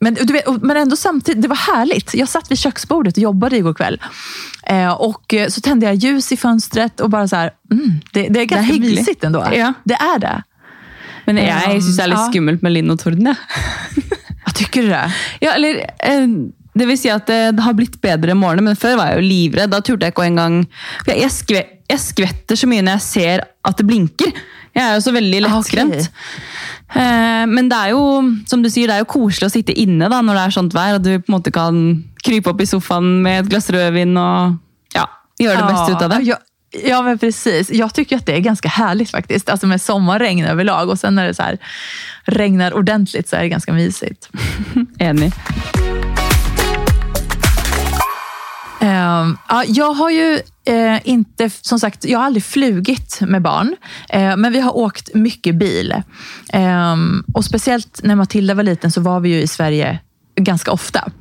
[0.01, 2.13] men, du vet, men ändå samtidigt, det var härligt.
[2.13, 4.01] Jag satt vid köksbordet och jobbade igår kväll.
[4.63, 8.27] Eh, och eh, så tände jag ljus i fönstret och bara så här, mm, det,
[8.29, 8.99] det är ganska hyggligt.
[8.99, 9.47] mysigt ändå.
[9.53, 9.73] Ja.
[9.83, 10.43] Det är det.
[11.25, 12.29] Men jeg Um, syns det er litt ja.
[12.31, 13.25] skummelt med Linn og torden.
[13.29, 13.35] jeg.
[14.45, 15.13] Jag tycker du det?
[15.39, 16.27] Ja, eller eh,
[16.73, 19.27] Det vil si at det, det har blitt bedre morgener, men før var jeg jo
[19.27, 19.71] livredd.
[19.73, 20.57] Da turte jeg ikke en engang
[21.05, 24.31] for jeg, skve, jeg skvetter så mye når jeg ser at det blinker.
[24.75, 25.95] Jeg er jo så veldig Ah, lettskremt.
[25.95, 26.95] ok.
[26.95, 28.03] Eh, men det er jo
[28.47, 30.73] som du sier, det er jo koselig å sitte inne da, når det er sånt
[30.75, 34.15] vær, og du på en måte kan krype opp i sofaen med et glass rødvin
[34.17, 34.57] og
[34.95, 35.05] ja,
[35.39, 36.21] gjøre det beste ut av det.
[36.27, 36.37] Ja,
[36.87, 37.69] ja, men precis.
[37.69, 39.49] Jag tycker att det är ganska härligt faktiskt.
[39.49, 41.57] Alltså med sommarregn överlag och sen när det så här
[42.25, 44.29] regnar ordentligt så är det ganska mysigt.
[44.99, 45.31] Enig.
[48.81, 53.75] Ehm, ja, jag har ju eh, inte, som sagt, jag har aldrig flugit med barn.
[54.09, 55.91] Eh, men vi har åkt mycket bil.
[56.53, 56.95] Eh,
[57.33, 59.99] och speciellt när Matilda var liten så var vi ju i Sverige
[60.35, 61.11] ganska ofta.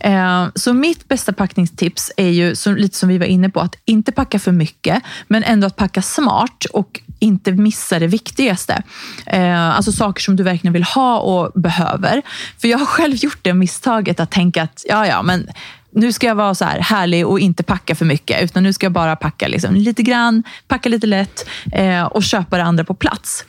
[0.00, 3.76] Ehm, så mitt bästa packningstips är ju, så, lite som vi var inne på, att
[3.84, 8.82] inte packa för mycket, men ändå att packa smart och inte missa det viktigaste.
[9.26, 12.22] Eh, alltså saker som du verkligen vill ha och behöver.
[12.60, 15.48] För jag har själv gjort det misstaget att tänka att ja, ja, men
[15.94, 18.42] nu ska jag vara så här härlig och inte packa för mycket.
[18.42, 22.56] Utan nu ska jag bara packa liksom lite grann, packa lite lätt eh, och köpa
[22.56, 23.44] det andra på plats.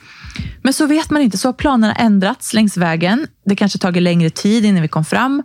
[0.62, 3.26] Men så vet man inte, så har planerna ändrats längs vägen.
[3.44, 5.42] Det kanske tagit längre tid innan vi kom fram.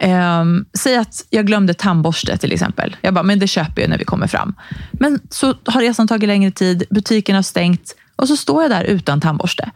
[0.00, 0.44] Eh,
[0.78, 2.96] säg att jag glömde tandborste till exempel.
[3.00, 4.54] Jag bara, men det köper jag när vi kommer fram.
[4.92, 8.84] Men så har resan tagit längre tid, butiken har stängt och så står jag där
[8.84, 9.70] utan tandborste.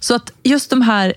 [0.00, 1.14] Så att just de här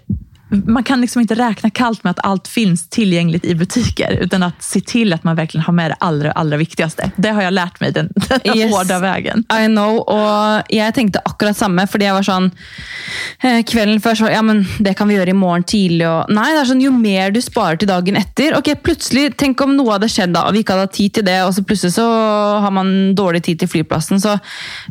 [0.49, 4.63] man kan liksom inte räkna kallt med att allt finns tillgängligt i butiker, utan att
[4.63, 7.12] se till att man verkligen har med det allra, allra viktigaste.
[7.15, 8.09] Det har jeg lært meg den,
[8.43, 8.71] den Yes.
[8.73, 9.43] hårda vägen.
[9.53, 12.49] I know, og jeg tenkte akkurat samme, fordi jeg var sånn
[13.43, 16.07] eh, Kvelden før så ja, men det kan vi gjøre i morgen tidlig.
[16.09, 19.62] Og, nei, det er sånn, jo mer du sparer til dagen etter Ok, plutselig, Tenk
[19.62, 21.63] om noe hadde skjedd da, og vi ikke hadde hatt tid til det, og så
[21.63, 22.07] plutselig så
[22.63, 24.19] har man dårlig tid til flyplassen.
[24.21, 24.35] Så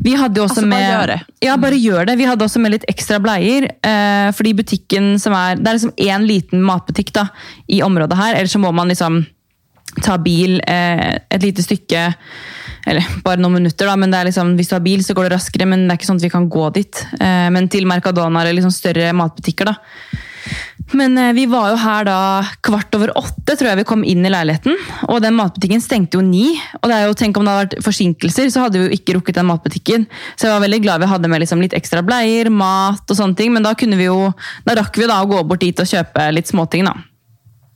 [0.04, 1.18] vi hadde jo også Altså, bare med gjør det.
[1.44, 2.16] Ja, bare gjør det.
[2.18, 3.68] Vi hadde også med litt ekstra bleier.
[3.82, 7.28] Eh, fordi butikken som er Det er liksom én liten matbutikk da,
[7.66, 9.22] i området her, Eller så må man liksom
[10.04, 12.02] ta bil eh, et lite stykke
[12.88, 15.26] eller bare noen minutter, da, men det er liksom, hvis du har bil, så går
[15.26, 15.66] det raskere.
[15.68, 17.02] Men det er ikke sånn at vi kan gå dit.
[17.20, 19.74] Eh, men til Mercadona eller liksom større matbutikker, da.
[20.92, 22.18] Men eh, vi var jo her da
[22.64, 24.76] kvart over åtte, tror jeg vi kom inn i leiligheten.
[25.08, 26.54] Og den matbutikken stengte jo ni.
[26.80, 29.18] Og det er jo, tenk om det hadde vært forsinkelser, så hadde vi jo ikke
[29.18, 30.06] rukket den matbutikken.
[30.34, 33.38] Så jeg var veldig glad vi hadde med liksom litt ekstra bleier, mat og sånne
[33.38, 33.52] ting.
[33.54, 34.30] Men da kunne vi jo,
[34.68, 36.96] da rakk vi jo da å gå bort dit og kjøpe litt småting, da.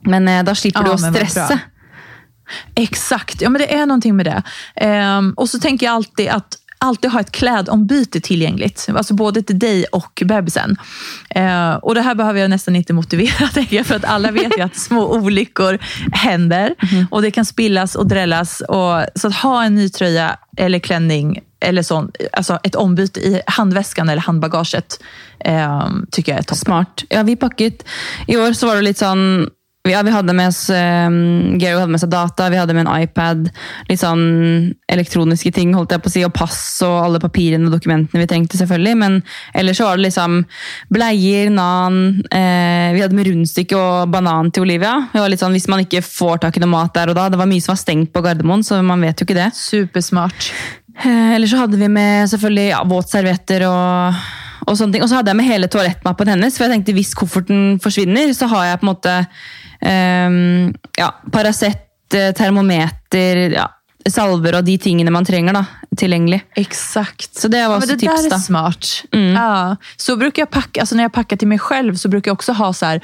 [0.09, 1.61] Men eh, da slipper Ja, du å stresse.
[2.75, 4.43] Exakt, ja men det är någonting med det.
[4.85, 8.87] Um, och så tänker jag alltid att alltid ha ett klädombyte tillgängligt.
[8.95, 10.77] Alltså både till dig och bebisen.
[11.29, 14.57] Eh, och det här behöver jag nästan inte motivera, tänker jag, för att alla vet
[14.57, 15.79] ju att små olyckor
[16.11, 16.75] händer.
[17.11, 18.61] Och det kan spillas och drällas.
[18.61, 23.41] Och, så att ha en ny tröja eller klänning eller sån, alltså ett ombyte i
[23.47, 25.03] handväskan eller handbagaget
[25.39, 26.57] eh, tycker jag är toppen.
[26.57, 27.03] Smart.
[27.09, 27.85] Ja, vi pakket
[28.27, 29.49] I år så var det litt sånn
[29.89, 33.03] ja, Vi hadde med oss um, Georg hadde med seg data, vi hadde med en
[33.03, 33.49] iPad.
[33.89, 37.75] Litt sånn elektroniske ting, holdt jeg på å si, og pass og alle papirene og
[37.75, 38.55] dokumentene vi trengte.
[38.61, 39.17] selvfølgelig, Men
[39.53, 40.37] ellers så var det liksom
[40.93, 42.23] bleier, nan.
[42.31, 44.93] Eh, vi hadde med rundstykke og banan til Olivia.
[45.11, 47.27] Det var litt sånn, Hvis man ikke får tak i noe mat der og da.
[47.27, 49.49] Det var mye som var stengt på Gardermoen, så man vet jo ikke det.
[49.57, 50.47] Supersmart.
[51.03, 54.23] Eh, Eller så hadde vi med selvfølgelig ja, våtservietter og,
[54.63, 55.03] og sånne ting.
[55.03, 58.47] Og så hadde jeg med hele toalettmappen hennes, for jeg tenkte hvis kofferten forsvinner, så
[58.47, 59.33] har jeg på en måte ehm,
[60.97, 63.69] ja, Paracet, eh, termometer, ja,
[64.09, 65.65] salver og de tingene man trenger da,
[65.97, 66.41] tilgjengelig.
[66.55, 67.35] Exakt.
[67.39, 69.03] Så det var Ja, också men det tips där är smart.
[69.11, 69.33] Mm.
[69.33, 72.33] Ja, så brukar jag packa, alltså när jag packar till mig själv så brukar jag
[72.35, 73.01] också ha så här,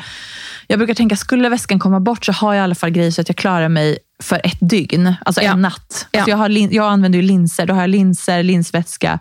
[0.68, 3.22] jag brukar tänka, skulle väskan komma bort så har jag i alla fall grejer så
[3.22, 5.52] att jag klarar mig för ett dygn, alltså Ja.
[5.52, 6.08] en natt.
[6.12, 6.20] Ja.
[6.20, 9.20] Alltså jag, har jag använder ju linser, då har jag linser, linsvätska,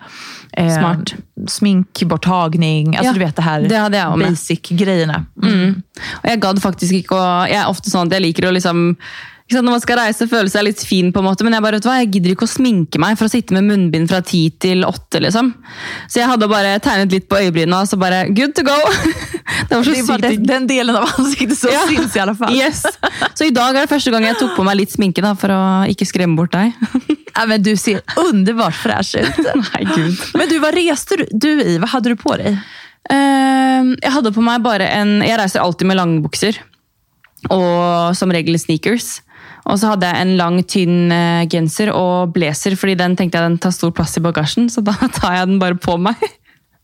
[0.53, 1.15] eh, Smart.
[1.49, 5.25] sminkborttagning, alltså Ja, du vet det här det basic-grejerna.
[5.43, 5.55] Mm.
[5.55, 5.83] Mm.
[6.23, 8.97] Og jeg gadd faktisk ikke å Jeg er ofte sånn at jeg liker å liksom
[9.57, 11.79] sant, Når man skal reise, føle seg litt fin, på en måte, men jeg bare,
[11.79, 14.21] vet du hva, jeg gidder ikke å sminke meg for å sitte med munnbind fra
[14.25, 15.21] ti til åtte.
[15.25, 15.53] liksom.
[16.11, 18.77] Så jeg hadde bare tegnet litt på øyebrynene og så bare good to go!
[19.69, 21.87] Det var så Det sykt den, den delen av ansiktet som Ja.
[21.89, 22.53] syns i alle fall.
[22.57, 22.83] Yes.
[23.37, 25.53] Så i dag er det første gang jeg tok på meg litt sminke da, for
[25.53, 26.75] å ikke skremme bort deg.
[27.39, 29.37] Ja, men du ser underbart fresh ut.
[29.47, 30.17] Nei, gud.
[30.35, 31.77] Men du, Hva reste du, du i?
[31.79, 32.57] Hva hadde du på deg?
[33.15, 36.59] Eh, jeg hadde på meg bare en Jeg reiser alltid med langbukser.
[37.55, 39.21] Og som regel sneakers.
[39.69, 43.51] Og så hadde jeg en lang, tynn eh, genser og blazer, fordi den tenkte jeg
[43.51, 44.71] den tar stor plass i bagasjen.
[44.73, 46.23] Så da tar jeg den bare på meg.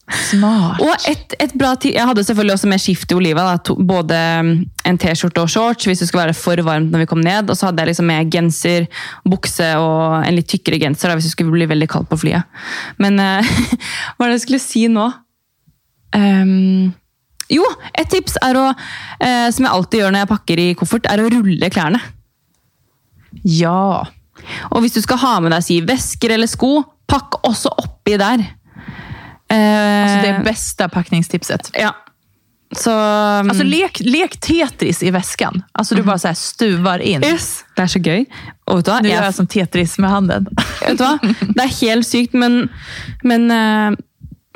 [0.05, 0.83] Smart.
[0.85, 3.47] Og et, et bra tid, Jeg hadde selvfølgelig også med skift i Oliva.
[3.49, 4.51] Da, to, både mm,
[4.91, 7.49] en T-skjorte og shorts hvis det skulle være for varmt når vi kom ned.
[7.49, 8.89] Og så hadde jeg liksom med genser,
[9.25, 12.45] bukse og en litt tykkere genser da, hvis det skulle bli veldig kaldt på flyet.
[13.01, 13.55] Men uh,
[14.19, 15.09] hva er det jeg skulle si nå?
[16.15, 16.93] Um,
[17.51, 17.65] jo,
[17.97, 21.25] et tips er å, uh, som jeg alltid gjør når jeg pakker i koffert, er
[21.25, 22.03] å rulle klærne.
[23.45, 24.05] Ja.
[24.71, 28.43] Og hvis du skal ha med deg si, vesker eller sko, pakk også oppi der.
[29.49, 31.71] Eh, Alltså det bästa packningstipset.
[31.79, 31.93] Ja.
[32.75, 35.61] Så altså, lek, lek Tetris i vesken.
[35.79, 37.23] Altså, du bare så här stuvar inn.
[37.25, 37.65] yes.
[37.77, 38.25] Det er så gøy.
[38.67, 38.97] Og vet du hva?
[39.03, 40.49] Nu Jeg, gjør jeg som Tetris med hånden.
[40.81, 41.13] vet du hva?
[41.55, 42.69] Det er helt sykt, men,
[43.23, 43.95] men eh,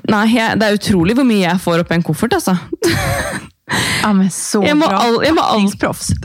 [0.09, 2.55] Nei, jeg, det er utrolig hvor mye jeg får oppi en koffert, altså.
[4.01, 5.03] Ja, men så Jeg må, bra.
[5.05, 5.67] all, jeg, må all,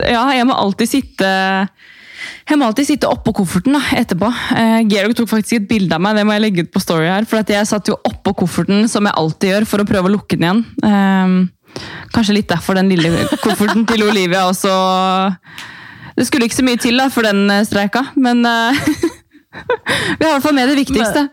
[0.08, 1.28] ja, jeg må alltid sitte
[2.48, 4.30] jeg må alltid sitte oppå kofferten da, etterpå.
[4.56, 7.08] Eh, Georg tok faktisk et bilde av meg, det må jeg legge ut på story
[7.10, 7.28] her.
[7.28, 10.38] For jeg satt jo oppå kofferten, som jeg alltid gjør, for å prøve å lukke
[10.38, 10.64] den igjen.
[10.84, 11.84] Eh,
[12.14, 14.70] kanskje litt derfor den lille kofferten til Olivia også
[16.14, 18.84] Det skulle ikke så mye til da, for den eh, streika, men eh,
[20.18, 21.28] vi har i hvert fall med det viktigste.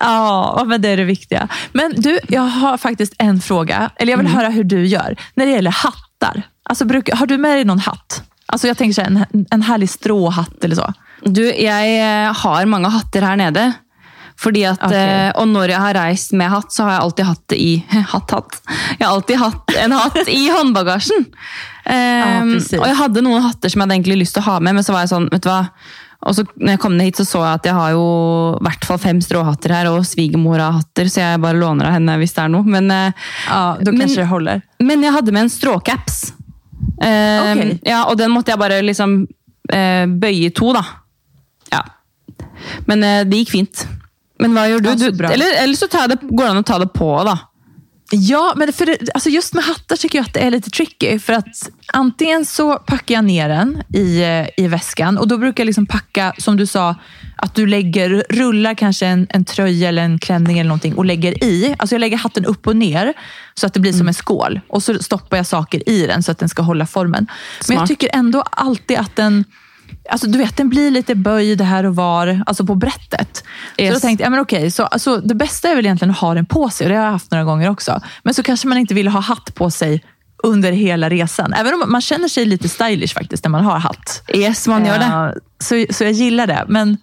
[0.00, 1.48] Ja, men det är det viktiga.
[1.72, 3.90] Men du, jag har faktiskt en fråga.
[3.96, 5.16] Eller jag vill höra hur du gör.
[5.34, 6.42] När det gäller hattar.
[6.62, 8.22] Alltså, bruk, har du med deg noen hatt?
[8.52, 10.90] Alltså jeg tenker seg en, en herlig stråhatt eller så.
[11.24, 13.72] Du, jeg eh, har mange hatter her nede.
[14.36, 15.28] Fordi at, okay.
[15.28, 17.72] eh, Og når jeg har reist med hatt, så har jeg alltid hatt det i
[18.12, 18.56] hatt, hatt.
[18.98, 21.28] Jeg har alltid hatt en hatt i håndbagasjen.
[21.84, 22.78] Um, precis.
[22.80, 24.84] og jeg hadde noen hatter som jeg hadde egentlig lyst til å ha med, men
[24.86, 25.60] så var jeg sånn, vet du hva.
[26.24, 28.04] Og så når jeg kom ned hit, så så jeg at jeg har jo
[28.56, 31.98] i hvert fall fem stråhatter her, og svigermor har hatter, så jeg bare låner av
[31.98, 32.64] henne hvis det er noe.
[32.64, 34.62] Men, eh, Ja, Men- kanske det håller.
[34.80, 36.32] men jeg hadde med en stråcaps.
[37.02, 37.80] Eh, Ok.
[37.86, 39.26] ja, og den måtte jeg bare liksom
[39.72, 40.84] eh, bøye to, da.
[41.72, 41.82] Ja.
[42.86, 43.86] Men eh, det gikk fint.
[44.42, 44.90] Men hva gjør du?
[44.98, 47.36] Du eller, eller så det, går det an å ta det på, da.
[48.10, 51.18] Ja, men för det, alltså just med hattar tycker jag att det är lite tricky.
[51.18, 55.62] För att antingen så packar jag ner den i, eh, i väskan och då brukar
[55.62, 56.94] jag liksom packa, som du sa,
[57.36, 61.44] att du lägger, rullar kanske en, en tröja eller en klänning eller någonting och lägger
[61.44, 61.74] i.
[61.78, 63.14] Alltså jag lägger hatten upp och ner
[63.54, 64.60] så att det blir som en skål.
[64.68, 67.26] Och så stoppar jag saker i den så att den ska hålla formen.
[67.68, 69.44] Men jag tycker ändå alltid att den
[70.10, 73.44] Alltså du vet, den blir lite böjd här och var, alltså på brättet.
[73.88, 76.34] Så då tänkte jag, men okej, så, alltså, det bästa är väl egentligen att ha
[76.34, 76.84] den på sig.
[76.84, 78.00] Och det har jag haft några gånger också.
[78.22, 80.04] Men så kanske man inte vill ha hatt på sig
[80.42, 81.52] under hela resan.
[81.52, 84.22] Även om man känner sig lite stylish faktiskt när man har hatt.
[84.34, 85.04] Yes, man gör det.
[85.04, 86.64] Eh, Så, så jag gillar det.
[86.68, 86.96] Men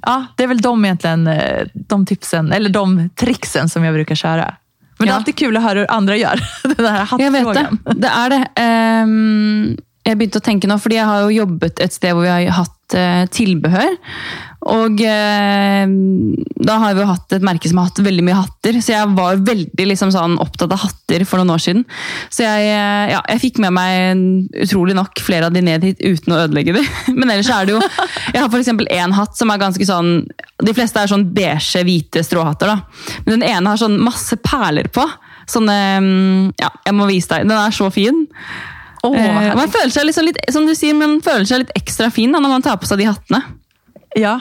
[0.00, 4.14] ja, det är väl de egentligen, eh, de tipsen, eller de tricksen som jag brukar
[4.14, 4.54] köra.
[4.98, 6.40] Men det är alltid kul att höra hur andra gör.
[6.76, 7.68] Den här Jeg vet det.
[7.94, 8.46] Det er det.
[8.56, 12.32] Ehm, jeg begynte å tenke nå, fordi jeg har jo jobbet et sted hvor vi
[12.32, 13.92] har hatt eh, tilbehør.
[14.72, 15.92] Og eh,
[16.62, 19.12] da har vi jo hatt et merke som har hatt veldig mye hatter, så jeg
[19.14, 21.84] var veldig liksom, sånn, opptatt av hatter for noen år siden.
[22.34, 26.02] Så jeg, eh, ja, jeg fikk med meg utrolig nok flere av de ned hit
[26.02, 26.84] uten å ødelegge de.
[27.18, 28.74] Men ellers er det jo Jeg har f.eks.
[28.82, 30.12] én hatt som er ganske sånn
[30.62, 33.22] De fleste er sånn beige, hvite stråhatter, da.
[33.22, 35.06] Men den ene har sånn masse perler på.
[35.50, 37.50] Sånne mm, Ja, jeg må vise deg.
[37.50, 38.26] Den er så fin.
[39.02, 42.34] Eh, man føler seg liksom litt, som du sier, man føler seg litt ekstra fin
[42.34, 43.42] da, når man tar på seg de hattene.
[44.18, 44.36] Ja.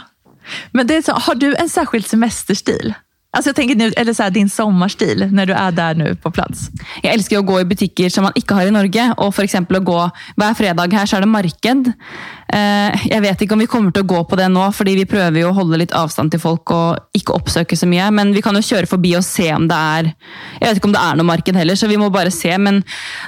[0.75, 2.93] Men det er så, har du en særskilt semesterstil?
[3.33, 6.69] Alltså jag tänker eller så här, din sommarstil när du är där nu på plats.
[7.03, 9.05] Jeg elsker å gå i butikker som man ikke har i Norge.
[9.17, 9.99] og for å gå
[10.35, 11.93] Hver fredag her så er det marked.
[12.53, 15.05] Eh, Jeg vet ikke om vi kommer til å gå på det nå, fordi vi
[15.05, 18.11] prøver jo å holde litt avstand til folk og ikke oppsøke så mye.
[18.11, 20.11] Men vi kan jo kjøre forbi og se om det er
[20.59, 22.57] Jeg vet ikke om det er noe marked heller, så vi må bare se.
[22.57, 22.83] Men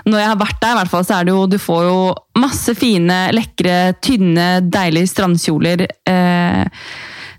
[0.05, 1.97] når jeg har vært der, i hvert fall, så er det jo Du får jo
[2.35, 5.87] masse fine, lekre, tynne, deilige strandkjoler.
[6.05, 6.67] Eh,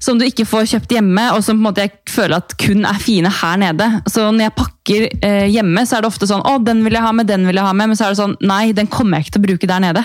[0.05, 2.85] som du ikke får kjøpt hjemme, og som på en måte jeg føler at kun
[2.85, 3.87] er fine her nede.
[4.12, 7.03] Så når jeg pakker eh, hjemme, så er det ofte sånn 'Å, den vil jeg
[7.07, 9.17] ha med, den vil jeg ha med', men så er det sånn Nei, den kommer
[9.19, 10.03] jeg ikke til å bruke der nede.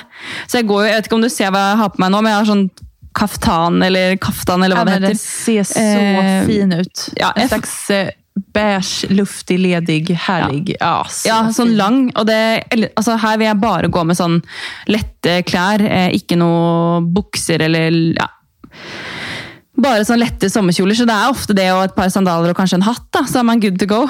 [0.47, 2.11] Så jeg går jo, jeg vet ikke om du ser hva jeg har på meg
[2.15, 2.69] nå, men jeg har sånn
[3.19, 7.09] kaftan eller kaftan eller hva Ja, det men den ser så Eh, fin ut.
[7.19, 8.11] ja, en slags eh,
[8.53, 10.75] beige, luftig, ledig, herlig.
[10.79, 12.11] Ja, så Ja, sånn lang.
[12.15, 12.63] Og det,
[12.95, 14.39] altså her vil jeg bare gå med sånn
[14.87, 15.81] lette klær.
[15.83, 18.29] Eh, ikke noe bukser eller ja.
[19.79, 20.97] Bare sånn lette sommerkjoler.
[20.97, 23.41] Så det er ofte det og et par sandaler og kanskje en hatt, da, så
[23.41, 24.03] er man good to go.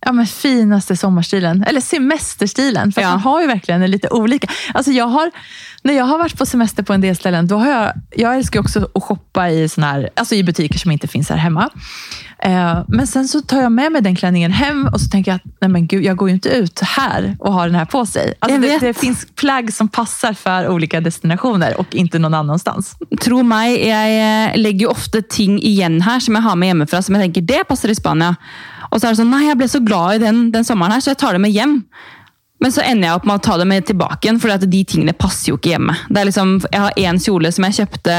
[0.00, 1.64] Ja, men finaste sommarstilen.
[1.64, 2.92] Eller semesterstilen.
[2.92, 3.08] För Ja.
[3.10, 4.48] man har ju verkligen en lite olika.
[4.74, 5.30] Alltså jag har,
[5.82, 8.58] när jag har varit på semester på en del ställen, då har jag, jag älskar
[8.58, 11.70] ju också att shoppa i, sån här, alltså i butiker som inte finns här hemma.
[12.42, 15.36] Eh, men sen så tar jag med mig den klänningen hem och så tänker jag
[15.36, 18.06] att nej men gud, jag går ju inte ut här och har den här på
[18.06, 18.34] sig.
[18.38, 22.96] Alltså det, det finns plagg som passar för olika destinationer och inte någon annanstans.
[23.20, 27.02] Tro meg, jeg lägger legger jo ofte ting igjen her som jeg har med hemifrån
[27.02, 28.36] som jeg tenker det passer i Spania.
[28.88, 31.04] Og så er det sånn, nei, jeg ble så glad i den, den sommeren her,
[31.04, 31.80] så jeg tar det med hjem.
[32.58, 35.14] Men så ender jeg opp med å ta det med tilbake igjen, for de tingene
[35.14, 35.94] passer jo ikke hjemme.
[36.10, 38.16] Liksom, jeg har én kjole som jeg kjøpte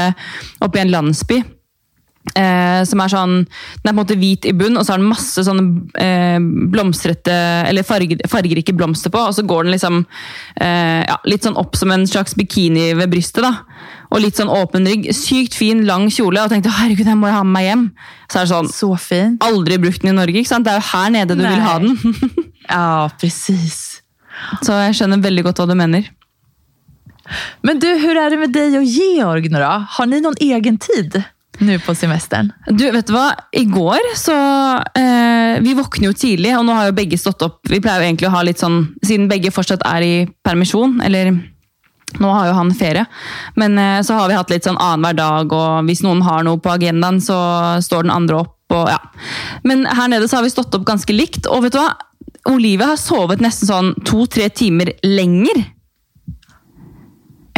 [0.64, 1.42] oppe i en landsby.
[2.36, 3.30] Eh, som er sånn,
[3.80, 5.64] Den er på en måte hvit i bunn, og så har den masse sånne
[5.98, 6.36] eh,
[6.70, 7.32] blomstrete,
[7.66, 9.22] eller farger, fargerike blomster på.
[9.30, 10.02] Og så går den liksom
[10.60, 13.42] eh, ja, litt sånn opp som en slags bikini ved brystet.
[13.46, 13.64] da.
[14.12, 15.08] Og litt sånn åpen rygg.
[15.16, 16.44] Sykt fin, lang kjole.
[16.44, 17.84] Og tenkte herregud, den må jeg ha med meg hjem.
[18.30, 19.36] Så er det sånn, Så fin.
[19.46, 20.36] Aldri brukt den i Norge.
[20.42, 20.68] ikke sant?
[20.68, 21.54] Det er jo her nede du Nei.
[21.56, 21.98] vil ha den.
[22.70, 24.02] Ja, precis.
[24.62, 26.04] Så jeg skjønner veldig godt hva du mener.
[27.66, 29.72] Men du, hvordan er det med deg og Georg nå, da?
[29.96, 31.16] Har ni noen egen tid
[31.60, 32.50] nu på semestern?
[32.66, 33.28] Du, vet du hva?
[33.56, 34.34] I går så
[34.96, 37.60] eh, Vi våkner jo tidlig, og nå har jo begge stått opp.
[37.68, 40.14] Vi pleier jo egentlig å ha litt sånn Siden begge fortsatt er i
[40.46, 41.34] permisjon, eller
[42.18, 43.04] nå har jo han ferie,
[43.54, 46.58] men eh, så har vi hatt litt sånn annenhver dag, og hvis noen har noe
[46.58, 47.36] på agendaen, så
[47.84, 48.56] står den andre opp.
[48.74, 48.98] Og, ja.
[49.62, 51.92] Men her nede så har vi stått opp ganske likt, og vet du hva?
[52.50, 55.62] Olivia har sovet nesten sånn to-tre timer lenger.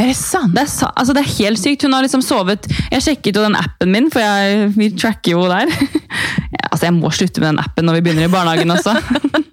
[0.03, 0.51] Är det sant?
[0.51, 1.83] Det er, altså det er helt sykt.
[1.85, 5.45] Hun har liksom sovet Jeg sjekket jo den appen min, for jeg, vi tracker jo
[5.47, 5.71] der.
[6.73, 8.95] Altså Jeg må slutte med den appen når vi begynner i barnehagen også.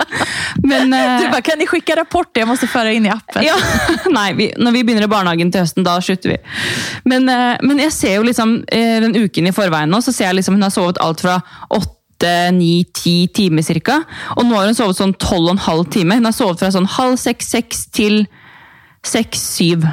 [0.70, 2.32] Men eh, Du bare, kan dere sende rapport?
[2.34, 3.44] Jeg må føre inn i appen.
[3.44, 3.54] ja,
[4.10, 6.40] Nei, vi, når vi begynner i barnehagen til høsten, da slutter vi.
[7.12, 10.30] Men, eh, men jeg ser jo liksom eh, den uken i forveien nå, så ser
[10.30, 11.38] jeg liksom hun har sovet alt fra
[11.70, 14.02] åtte, ni, ti timer cirka.
[14.34, 16.18] Og nå har hun sovet sånn tolv og en halv time.
[16.18, 18.24] Hun har sovet fra sånn halv seks, seks til
[19.06, 19.86] seks, syv.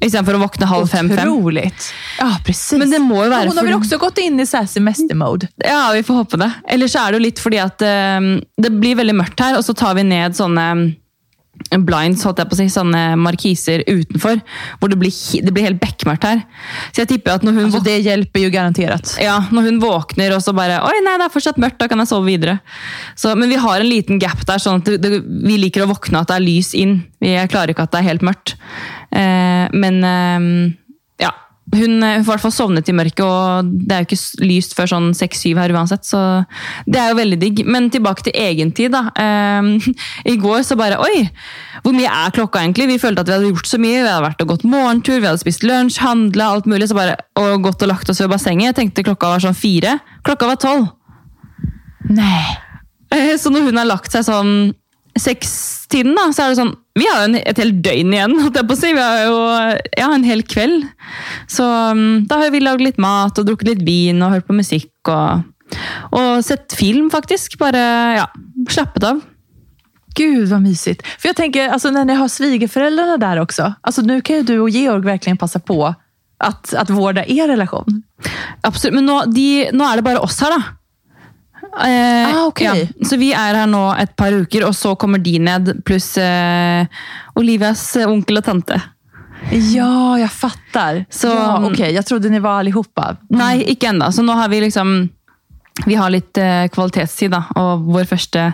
[0.00, 1.28] Istedenfor å våkne halv fem, fem.
[1.28, 1.90] Otroligt.
[2.18, 2.78] Ja, precis.
[2.80, 5.50] Men det må jo være Hon har vel også gått inn i sassy mester-mode?
[5.60, 6.48] Ja, vi får håpe det.
[6.72, 9.66] Eller så er det jo litt fordi at eh, det blir veldig mørkt her, og
[9.66, 14.40] så tar vi ned sånne eh, blinds, holdt jeg på å si, sånne markiser utenfor,
[14.80, 15.12] hvor det blir,
[15.44, 16.40] det blir helt bekmørkt her.
[16.94, 19.12] Så jeg tipper at når hun, altså, det hjelper jo garantert.
[19.20, 22.00] ja, når hun våkner og så bare Oi, nei, det er fortsatt mørkt, da kan
[22.00, 22.56] jeg sove videre.
[23.12, 26.24] Så, men vi har en liten gap der, sånn at det, vi liker å våkne
[26.24, 27.02] at det er lys inn.
[27.20, 28.56] Vi klarer ikke at det er helt mørkt.
[29.12, 30.74] Eh, men eh,
[31.24, 31.32] ja.
[31.70, 34.90] Hun eh, i hvert fall sovnet i mørket, og det er jo ikke lyst før
[34.90, 36.06] sånn seks-syv her uansett.
[36.08, 36.18] Så
[36.90, 37.62] det er jo veldig digg.
[37.66, 39.04] Men tilbake til egentid, da.
[39.14, 39.90] Eh,
[40.32, 41.26] I går så bare Oi!
[41.80, 42.88] Hvor mye er klokka egentlig?
[42.90, 44.02] Vi følte at vi hadde gjort så mye.
[44.02, 46.90] Vi hadde vært og gått morgentur, vi hadde spist lunsj, handla, alt mulig.
[46.90, 48.72] Så bare, og gått og lagt oss ved bassenget.
[48.72, 49.94] Jeg tenkte klokka var sånn fire.
[50.26, 50.90] Klokka var tolv.
[52.10, 52.58] Nej.
[53.14, 54.74] Eh, Så når hun har lagt seg sånn
[55.20, 58.68] sekstiden, da, så er det sånn Vi har jo et helt døgn igjen, holdt jeg
[58.68, 58.92] på å si.
[58.96, 59.38] Vi har jo
[60.00, 60.86] ja, en hel kveld.
[61.50, 64.56] Så mm, da har vi lagd litt mat og drukket litt vin og hørt på
[64.56, 65.44] musikk og,
[66.16, 67.58] og sett film, faktisk.
[67.62, 67.84] Bare
[68.20, 68.30] ja,
[68.68, 69.22] slappet av.
[70.14, 71.06] gud vad mysigt.
[71.18, 73.74] För jag tänker, alltså, när ni har svigerföräldrarna där också.
[73.80, 75.94] Alltså, nu kan ju du och Georg verkligen passa på
[76.38, 78.02] att, att vårda er relation.
[78.60, 78.94] Absolutt.
[78.94, 80.62] Men nå, de, nå er det bare oss her, da.
[81.78, 82.66] Eh, Ah, okay.
[82.66, 83.06] ja.
[83.06, 86.86] Så vi er her nå et par uker, og så kommer de ned, pluss eh,
[87.38, 88.80] Olivias onkel og tante.
[89.50, 91.04] Ja, jeg fatter!
[91.08, 93.16] Så- ja, Okej, Jeg trodde dere var allihopa.
[93.30, 94.10] Nei, ikke ennå.
[94.12, 95.08] Så nå har vi liksom
[95.86, 97.44] vi har litt eh, kvalitetstid, da.
[97.56, 98.52] Og vår første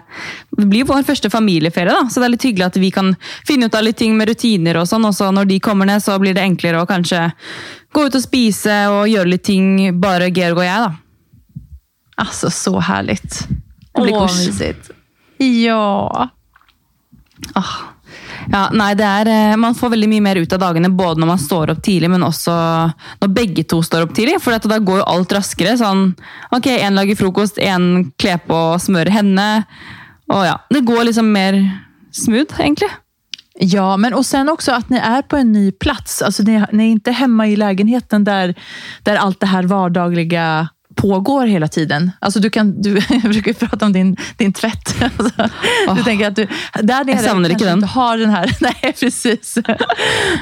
[0.56, 2.04] Det blir vår første familieferie, da.
[2.08, 3.16] Så det er litt hyggelig at vi kan
[3.48, 5.04] finne ut av litt ting med rutiner og sånn.
[5.08, 7.32] Og så når de kommer ned, så blir det enklere å kanskje
[7.92, 10.92] gå ut og spise og gjøre litt ting bare Georg og jeg, da.
[12.16, 13.48] Alltså så härligt.
[13.94, 14.90] Det blir Åh, mysigt.
[15.38, 16.28] Ja.
[17.54, 17.64] Ah.
[18.52, 21.26] Ja, nei, det er, eh, Man får veldig mye mer ut av dagene både når
[21.32, 22.54] man står opp tidlig, men også
[23.22, 24.38] når begge to står opp tidlig.
[24.42, 25.76] For da går jo alt raskere.
[25.78, 26.14] sånn,
[26.52, 29.66] ok, Én lager frokost, én kler på og smører henne.
[30.30, 32.90] Og ja, Det går liksom mer smooth, egentlig.
[33.58, 36.22] Ja, men och sen också att ni är på en ny plats.
[36.22, 38.54] Alltså ni, ni är inte hemma i lägenheten där,
[39.02, 42.10] där allt det här vardagliga pågår hela tiden.
[42.18, 44.94] Alltså du, kan, du jag brukar prata om din, din tvätt.
[45.18, 45.50] Alltså, du
[45.88, 46.04] Åh.
[46.04, 46.46] tänker att du,
[46.82, 47.74] där nere jag ikke den.
[47.74, 48.56] inte har den här...
[48.60, 49.58] Nej, precis.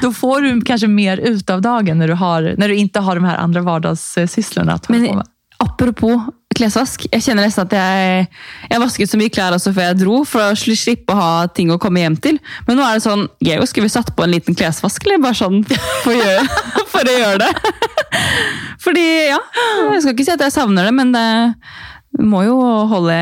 [0.03, 3.15] Då får du kanske mer ut av dagen när du, har, när du inte har
[3.15, 5.27] de här andra vardagssysslorna att hålla på med.
[5.59, 6.23] apropos
[6.57, 7.05] klesvask.
[7.13, 8.27] Jeg kjenner nesten at jeg,
[8.71, 11.47] jeg vasket så mye klær også før jeg dro, for å sli- slippe å ha
[11.55, 12.39] ting å komme hjem til.
[12.69, 15.39] Men nå er det sånn Geo, skulle vi satt på en liten klesvask, eller bare
[15.39, 16.45] sånn for å gjøre,
[16.95, 17.53] for å gjøre det?
[18.85, 19.39] Fordi, ja
[19.95, 21.29] Jeg skal ikke si at jeg savner det, men det
[22.25, 22.59] må jo
[22.91, 23.17] holde,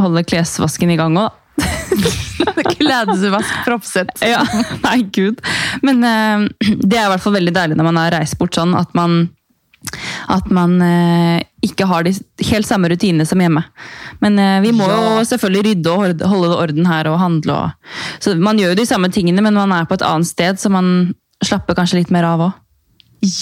[0.00, 1.42] holde klesvasken i gang òg, da.
[2.76, 4.10] Klädvaskpropset.
[4.24, 4.42] Ja,
[4.84, 5.40] nei, gud.
[5.84, 6.44] Men eh,
[6.82, 9.26] det er i hvert fall veldig deilig når man har reist bort sånn, at man,
[10.32, 12.12] at man eh, ikke har de
[12.50, 13.62] helt samme rutinene som hjemme.
[14.20, 14.98] Men eh, vi må Ja.
[15.18, 17.52] jo selvfølgelig rydde og holde orden her og handle.
[17.52, 17.70] Og,
[18.22, 20.70] så man gjør jo de samme tingene, men man er på et annet sted, så
[20.72, 21.14] man
[21.44, 22.52] slapper kanskje litt mer av òg.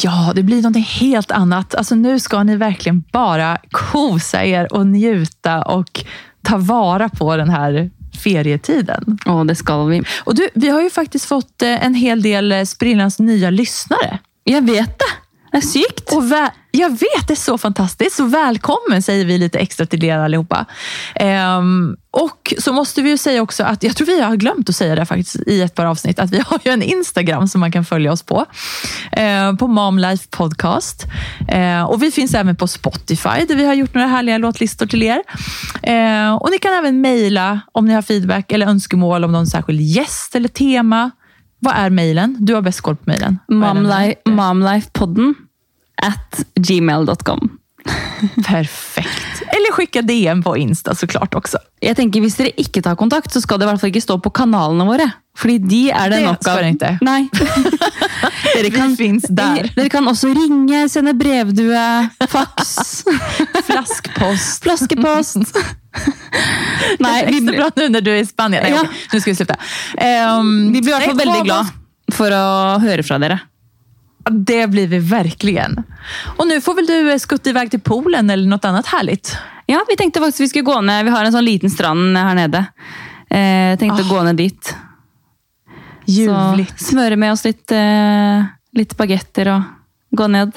[0.05, 1.75] Ja, det blir noe helt annet.
[1.77, 5.91] Altså, nu skal ni verkligen bare kosa er og njuta og
[6.47, 9.19] ta vare på den her ferietiden.
[9.27, 9.99] Ja, det skal vi.
[10.25, 14.21] Og du, vi har jo faktisk fått eh, en hel del sprillans nye lyttere.
[14.49, 15.13] Jeg vet det!
[15.55, 16.13] Er sykt.
[16.13, 16.23] Och
[16.71, 18.17] jag vet, det är så fantastiskt.
[18.17, 20.67] Så välkommen säger vi lite extra till er allihopa.
[21.15, 24.77] Ehm, och så måste vi ju säga också att, jag tror vi har glömt att
[24.77, 27.73] säga det faktiskt i ett par avsnitt, att vi har ju en Instagram som man
[27.73, 28.47] kan följa oss på.
[29.13, 31.05] Eh, på Momlife Podcast.
[31.49, 35.03] Eh, och vi finns även på Spotify där vi har gjort några härliga låtlistor till
[35.03, 35.23] er.
[35.83, 39.81] Eh, och ni kan även mejla om ni har feedback eller önskemål om någon särskild
[39.81, 41.11] gäst eller tema.
[41.59, 42.37] Vad är mejlen?
[42.41, 43.39] Du har bäst koll på mejlen.
[44.25, 45.35] Momlifepodden
[46.05, 47.51] at gmail.com.
[48.47, 49.43] Perfekt.
[49.53, 51.59] Eller skicka DM på Insta såklart også.
[51.85, 54.17] Jeg tenker Hvis dere ikke tar kontakt, så skal det i hvert fall ikke stå
[54.25, 55.07] på kanalene våre.
[55.37, 56.61] Fordi de er det, Det nok av.
[56.65, 56.91] ikke.
[57.05, 57.29] Nei.
[58.55, 59.69] dere finns der.
[59.75, 61.85] Dere kan også ringe, sende brevdue,
[62.31, 62.73] faks,
[63.69, 64.63] Flaskpost.
[64.65, 65.59] flaskepost.
[67.05, 68.63] Nei, vi, blir bra nu när du er i Spanien.
[68.65, 68.81] Nei, Ja.
[68.87, 69.07] okay.
[69.13, 69.59] nå skal vi slutte.
[70.01, 71.75] Um, vi blir i hvert fall veldig glad
[72.15, 72.45] for å
[72.83, 73.41] høre fra dere.
[74.31, 75.83] Det blir vi verkligen.
[76.37, 79.37] Och nu får väl du skutt skutta iväg till poolen eller något annat härligt.
[79.67, 81.05] Ja, vi tenkte faktisk vi skulle gå ned.
[81.05, 82.67] Vi har en sånn liten strand her nede.
[83.31, 84.75] Eh, tenkte å gå ned dit.
[86.05, 86.37] Så
[86.77, 88.45] smøre med oss litt, eh,
[88.77, 89.63] litt bagetter og
[90.17, 90.53] gå ned.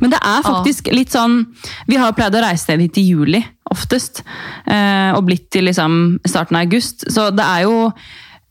[0.00, 1.44] Men det er faktisk litt sånn
[1.86, 4.24] Vi har pleid å reise ned hit i juli, oftest.
[4.66, 7.06] Eh, og blitt til liksom starten av august.
[7.12, 7.92] Så det er jo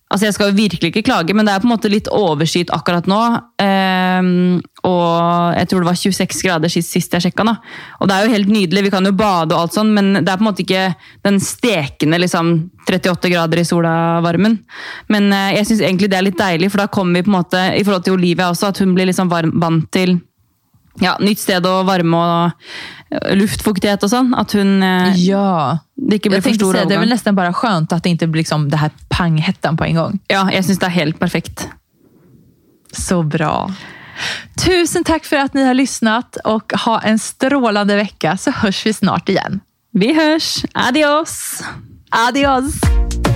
[0.07, 2.71] Altså Jeg skal jo virkelig ikke klage, men det er på en måte litt overskyet
[2.71, 3.19] akkurat nå.
[3.59, 7.43] Um, og jeg tror det var 26 grader sist, sist jeg sjekka.
[7.49, 7.57] Da.
[7.99, 10.31] Og det er jo helt nydelig, vi kan jo bade og alt sånn, men det
[10.31, 10.85] er på en måte ikke
[11.27, 12.53] den stekende liksom
[12.87, 14.55] 38 grader i sola-varmen.
[15.11, 17.39] Men uh, jeg syns egentlig det er litt deilig, for da kommer vi på en
[17.41, 20.21] måte, i forhold til Olivia også, at hun blir liksom varm, vant til
[21.03, 22.51] ja, nytt sted og varme og
[23.11, 24.31] eh, luftfuktighet og sånn.
[24.37, 25.77] At hun eh, Ja.
[25.95, 26.87] det ikke blir for stor overgang.
[26.89, 29.87] det er vel nesten bare skjønt at det ikke blir liksom det her panghettan på
[29.89, 30.19] en gang.
[30.33, 31.67] Ja, jeg syns det er helt perfekt.
[32.95, 33.69] Så bra.
[34.57, 38.95] Tusen takk for at ni har lyssnat og ha en strålende vecka så høres vi
[38.97, 39.61] snart igjen.
[39.93, 40.65] Vi hørs!
[40.73, 41.61] Adios!
[42.11, 43.26] Adios!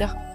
[0.00, 0.29] Spider.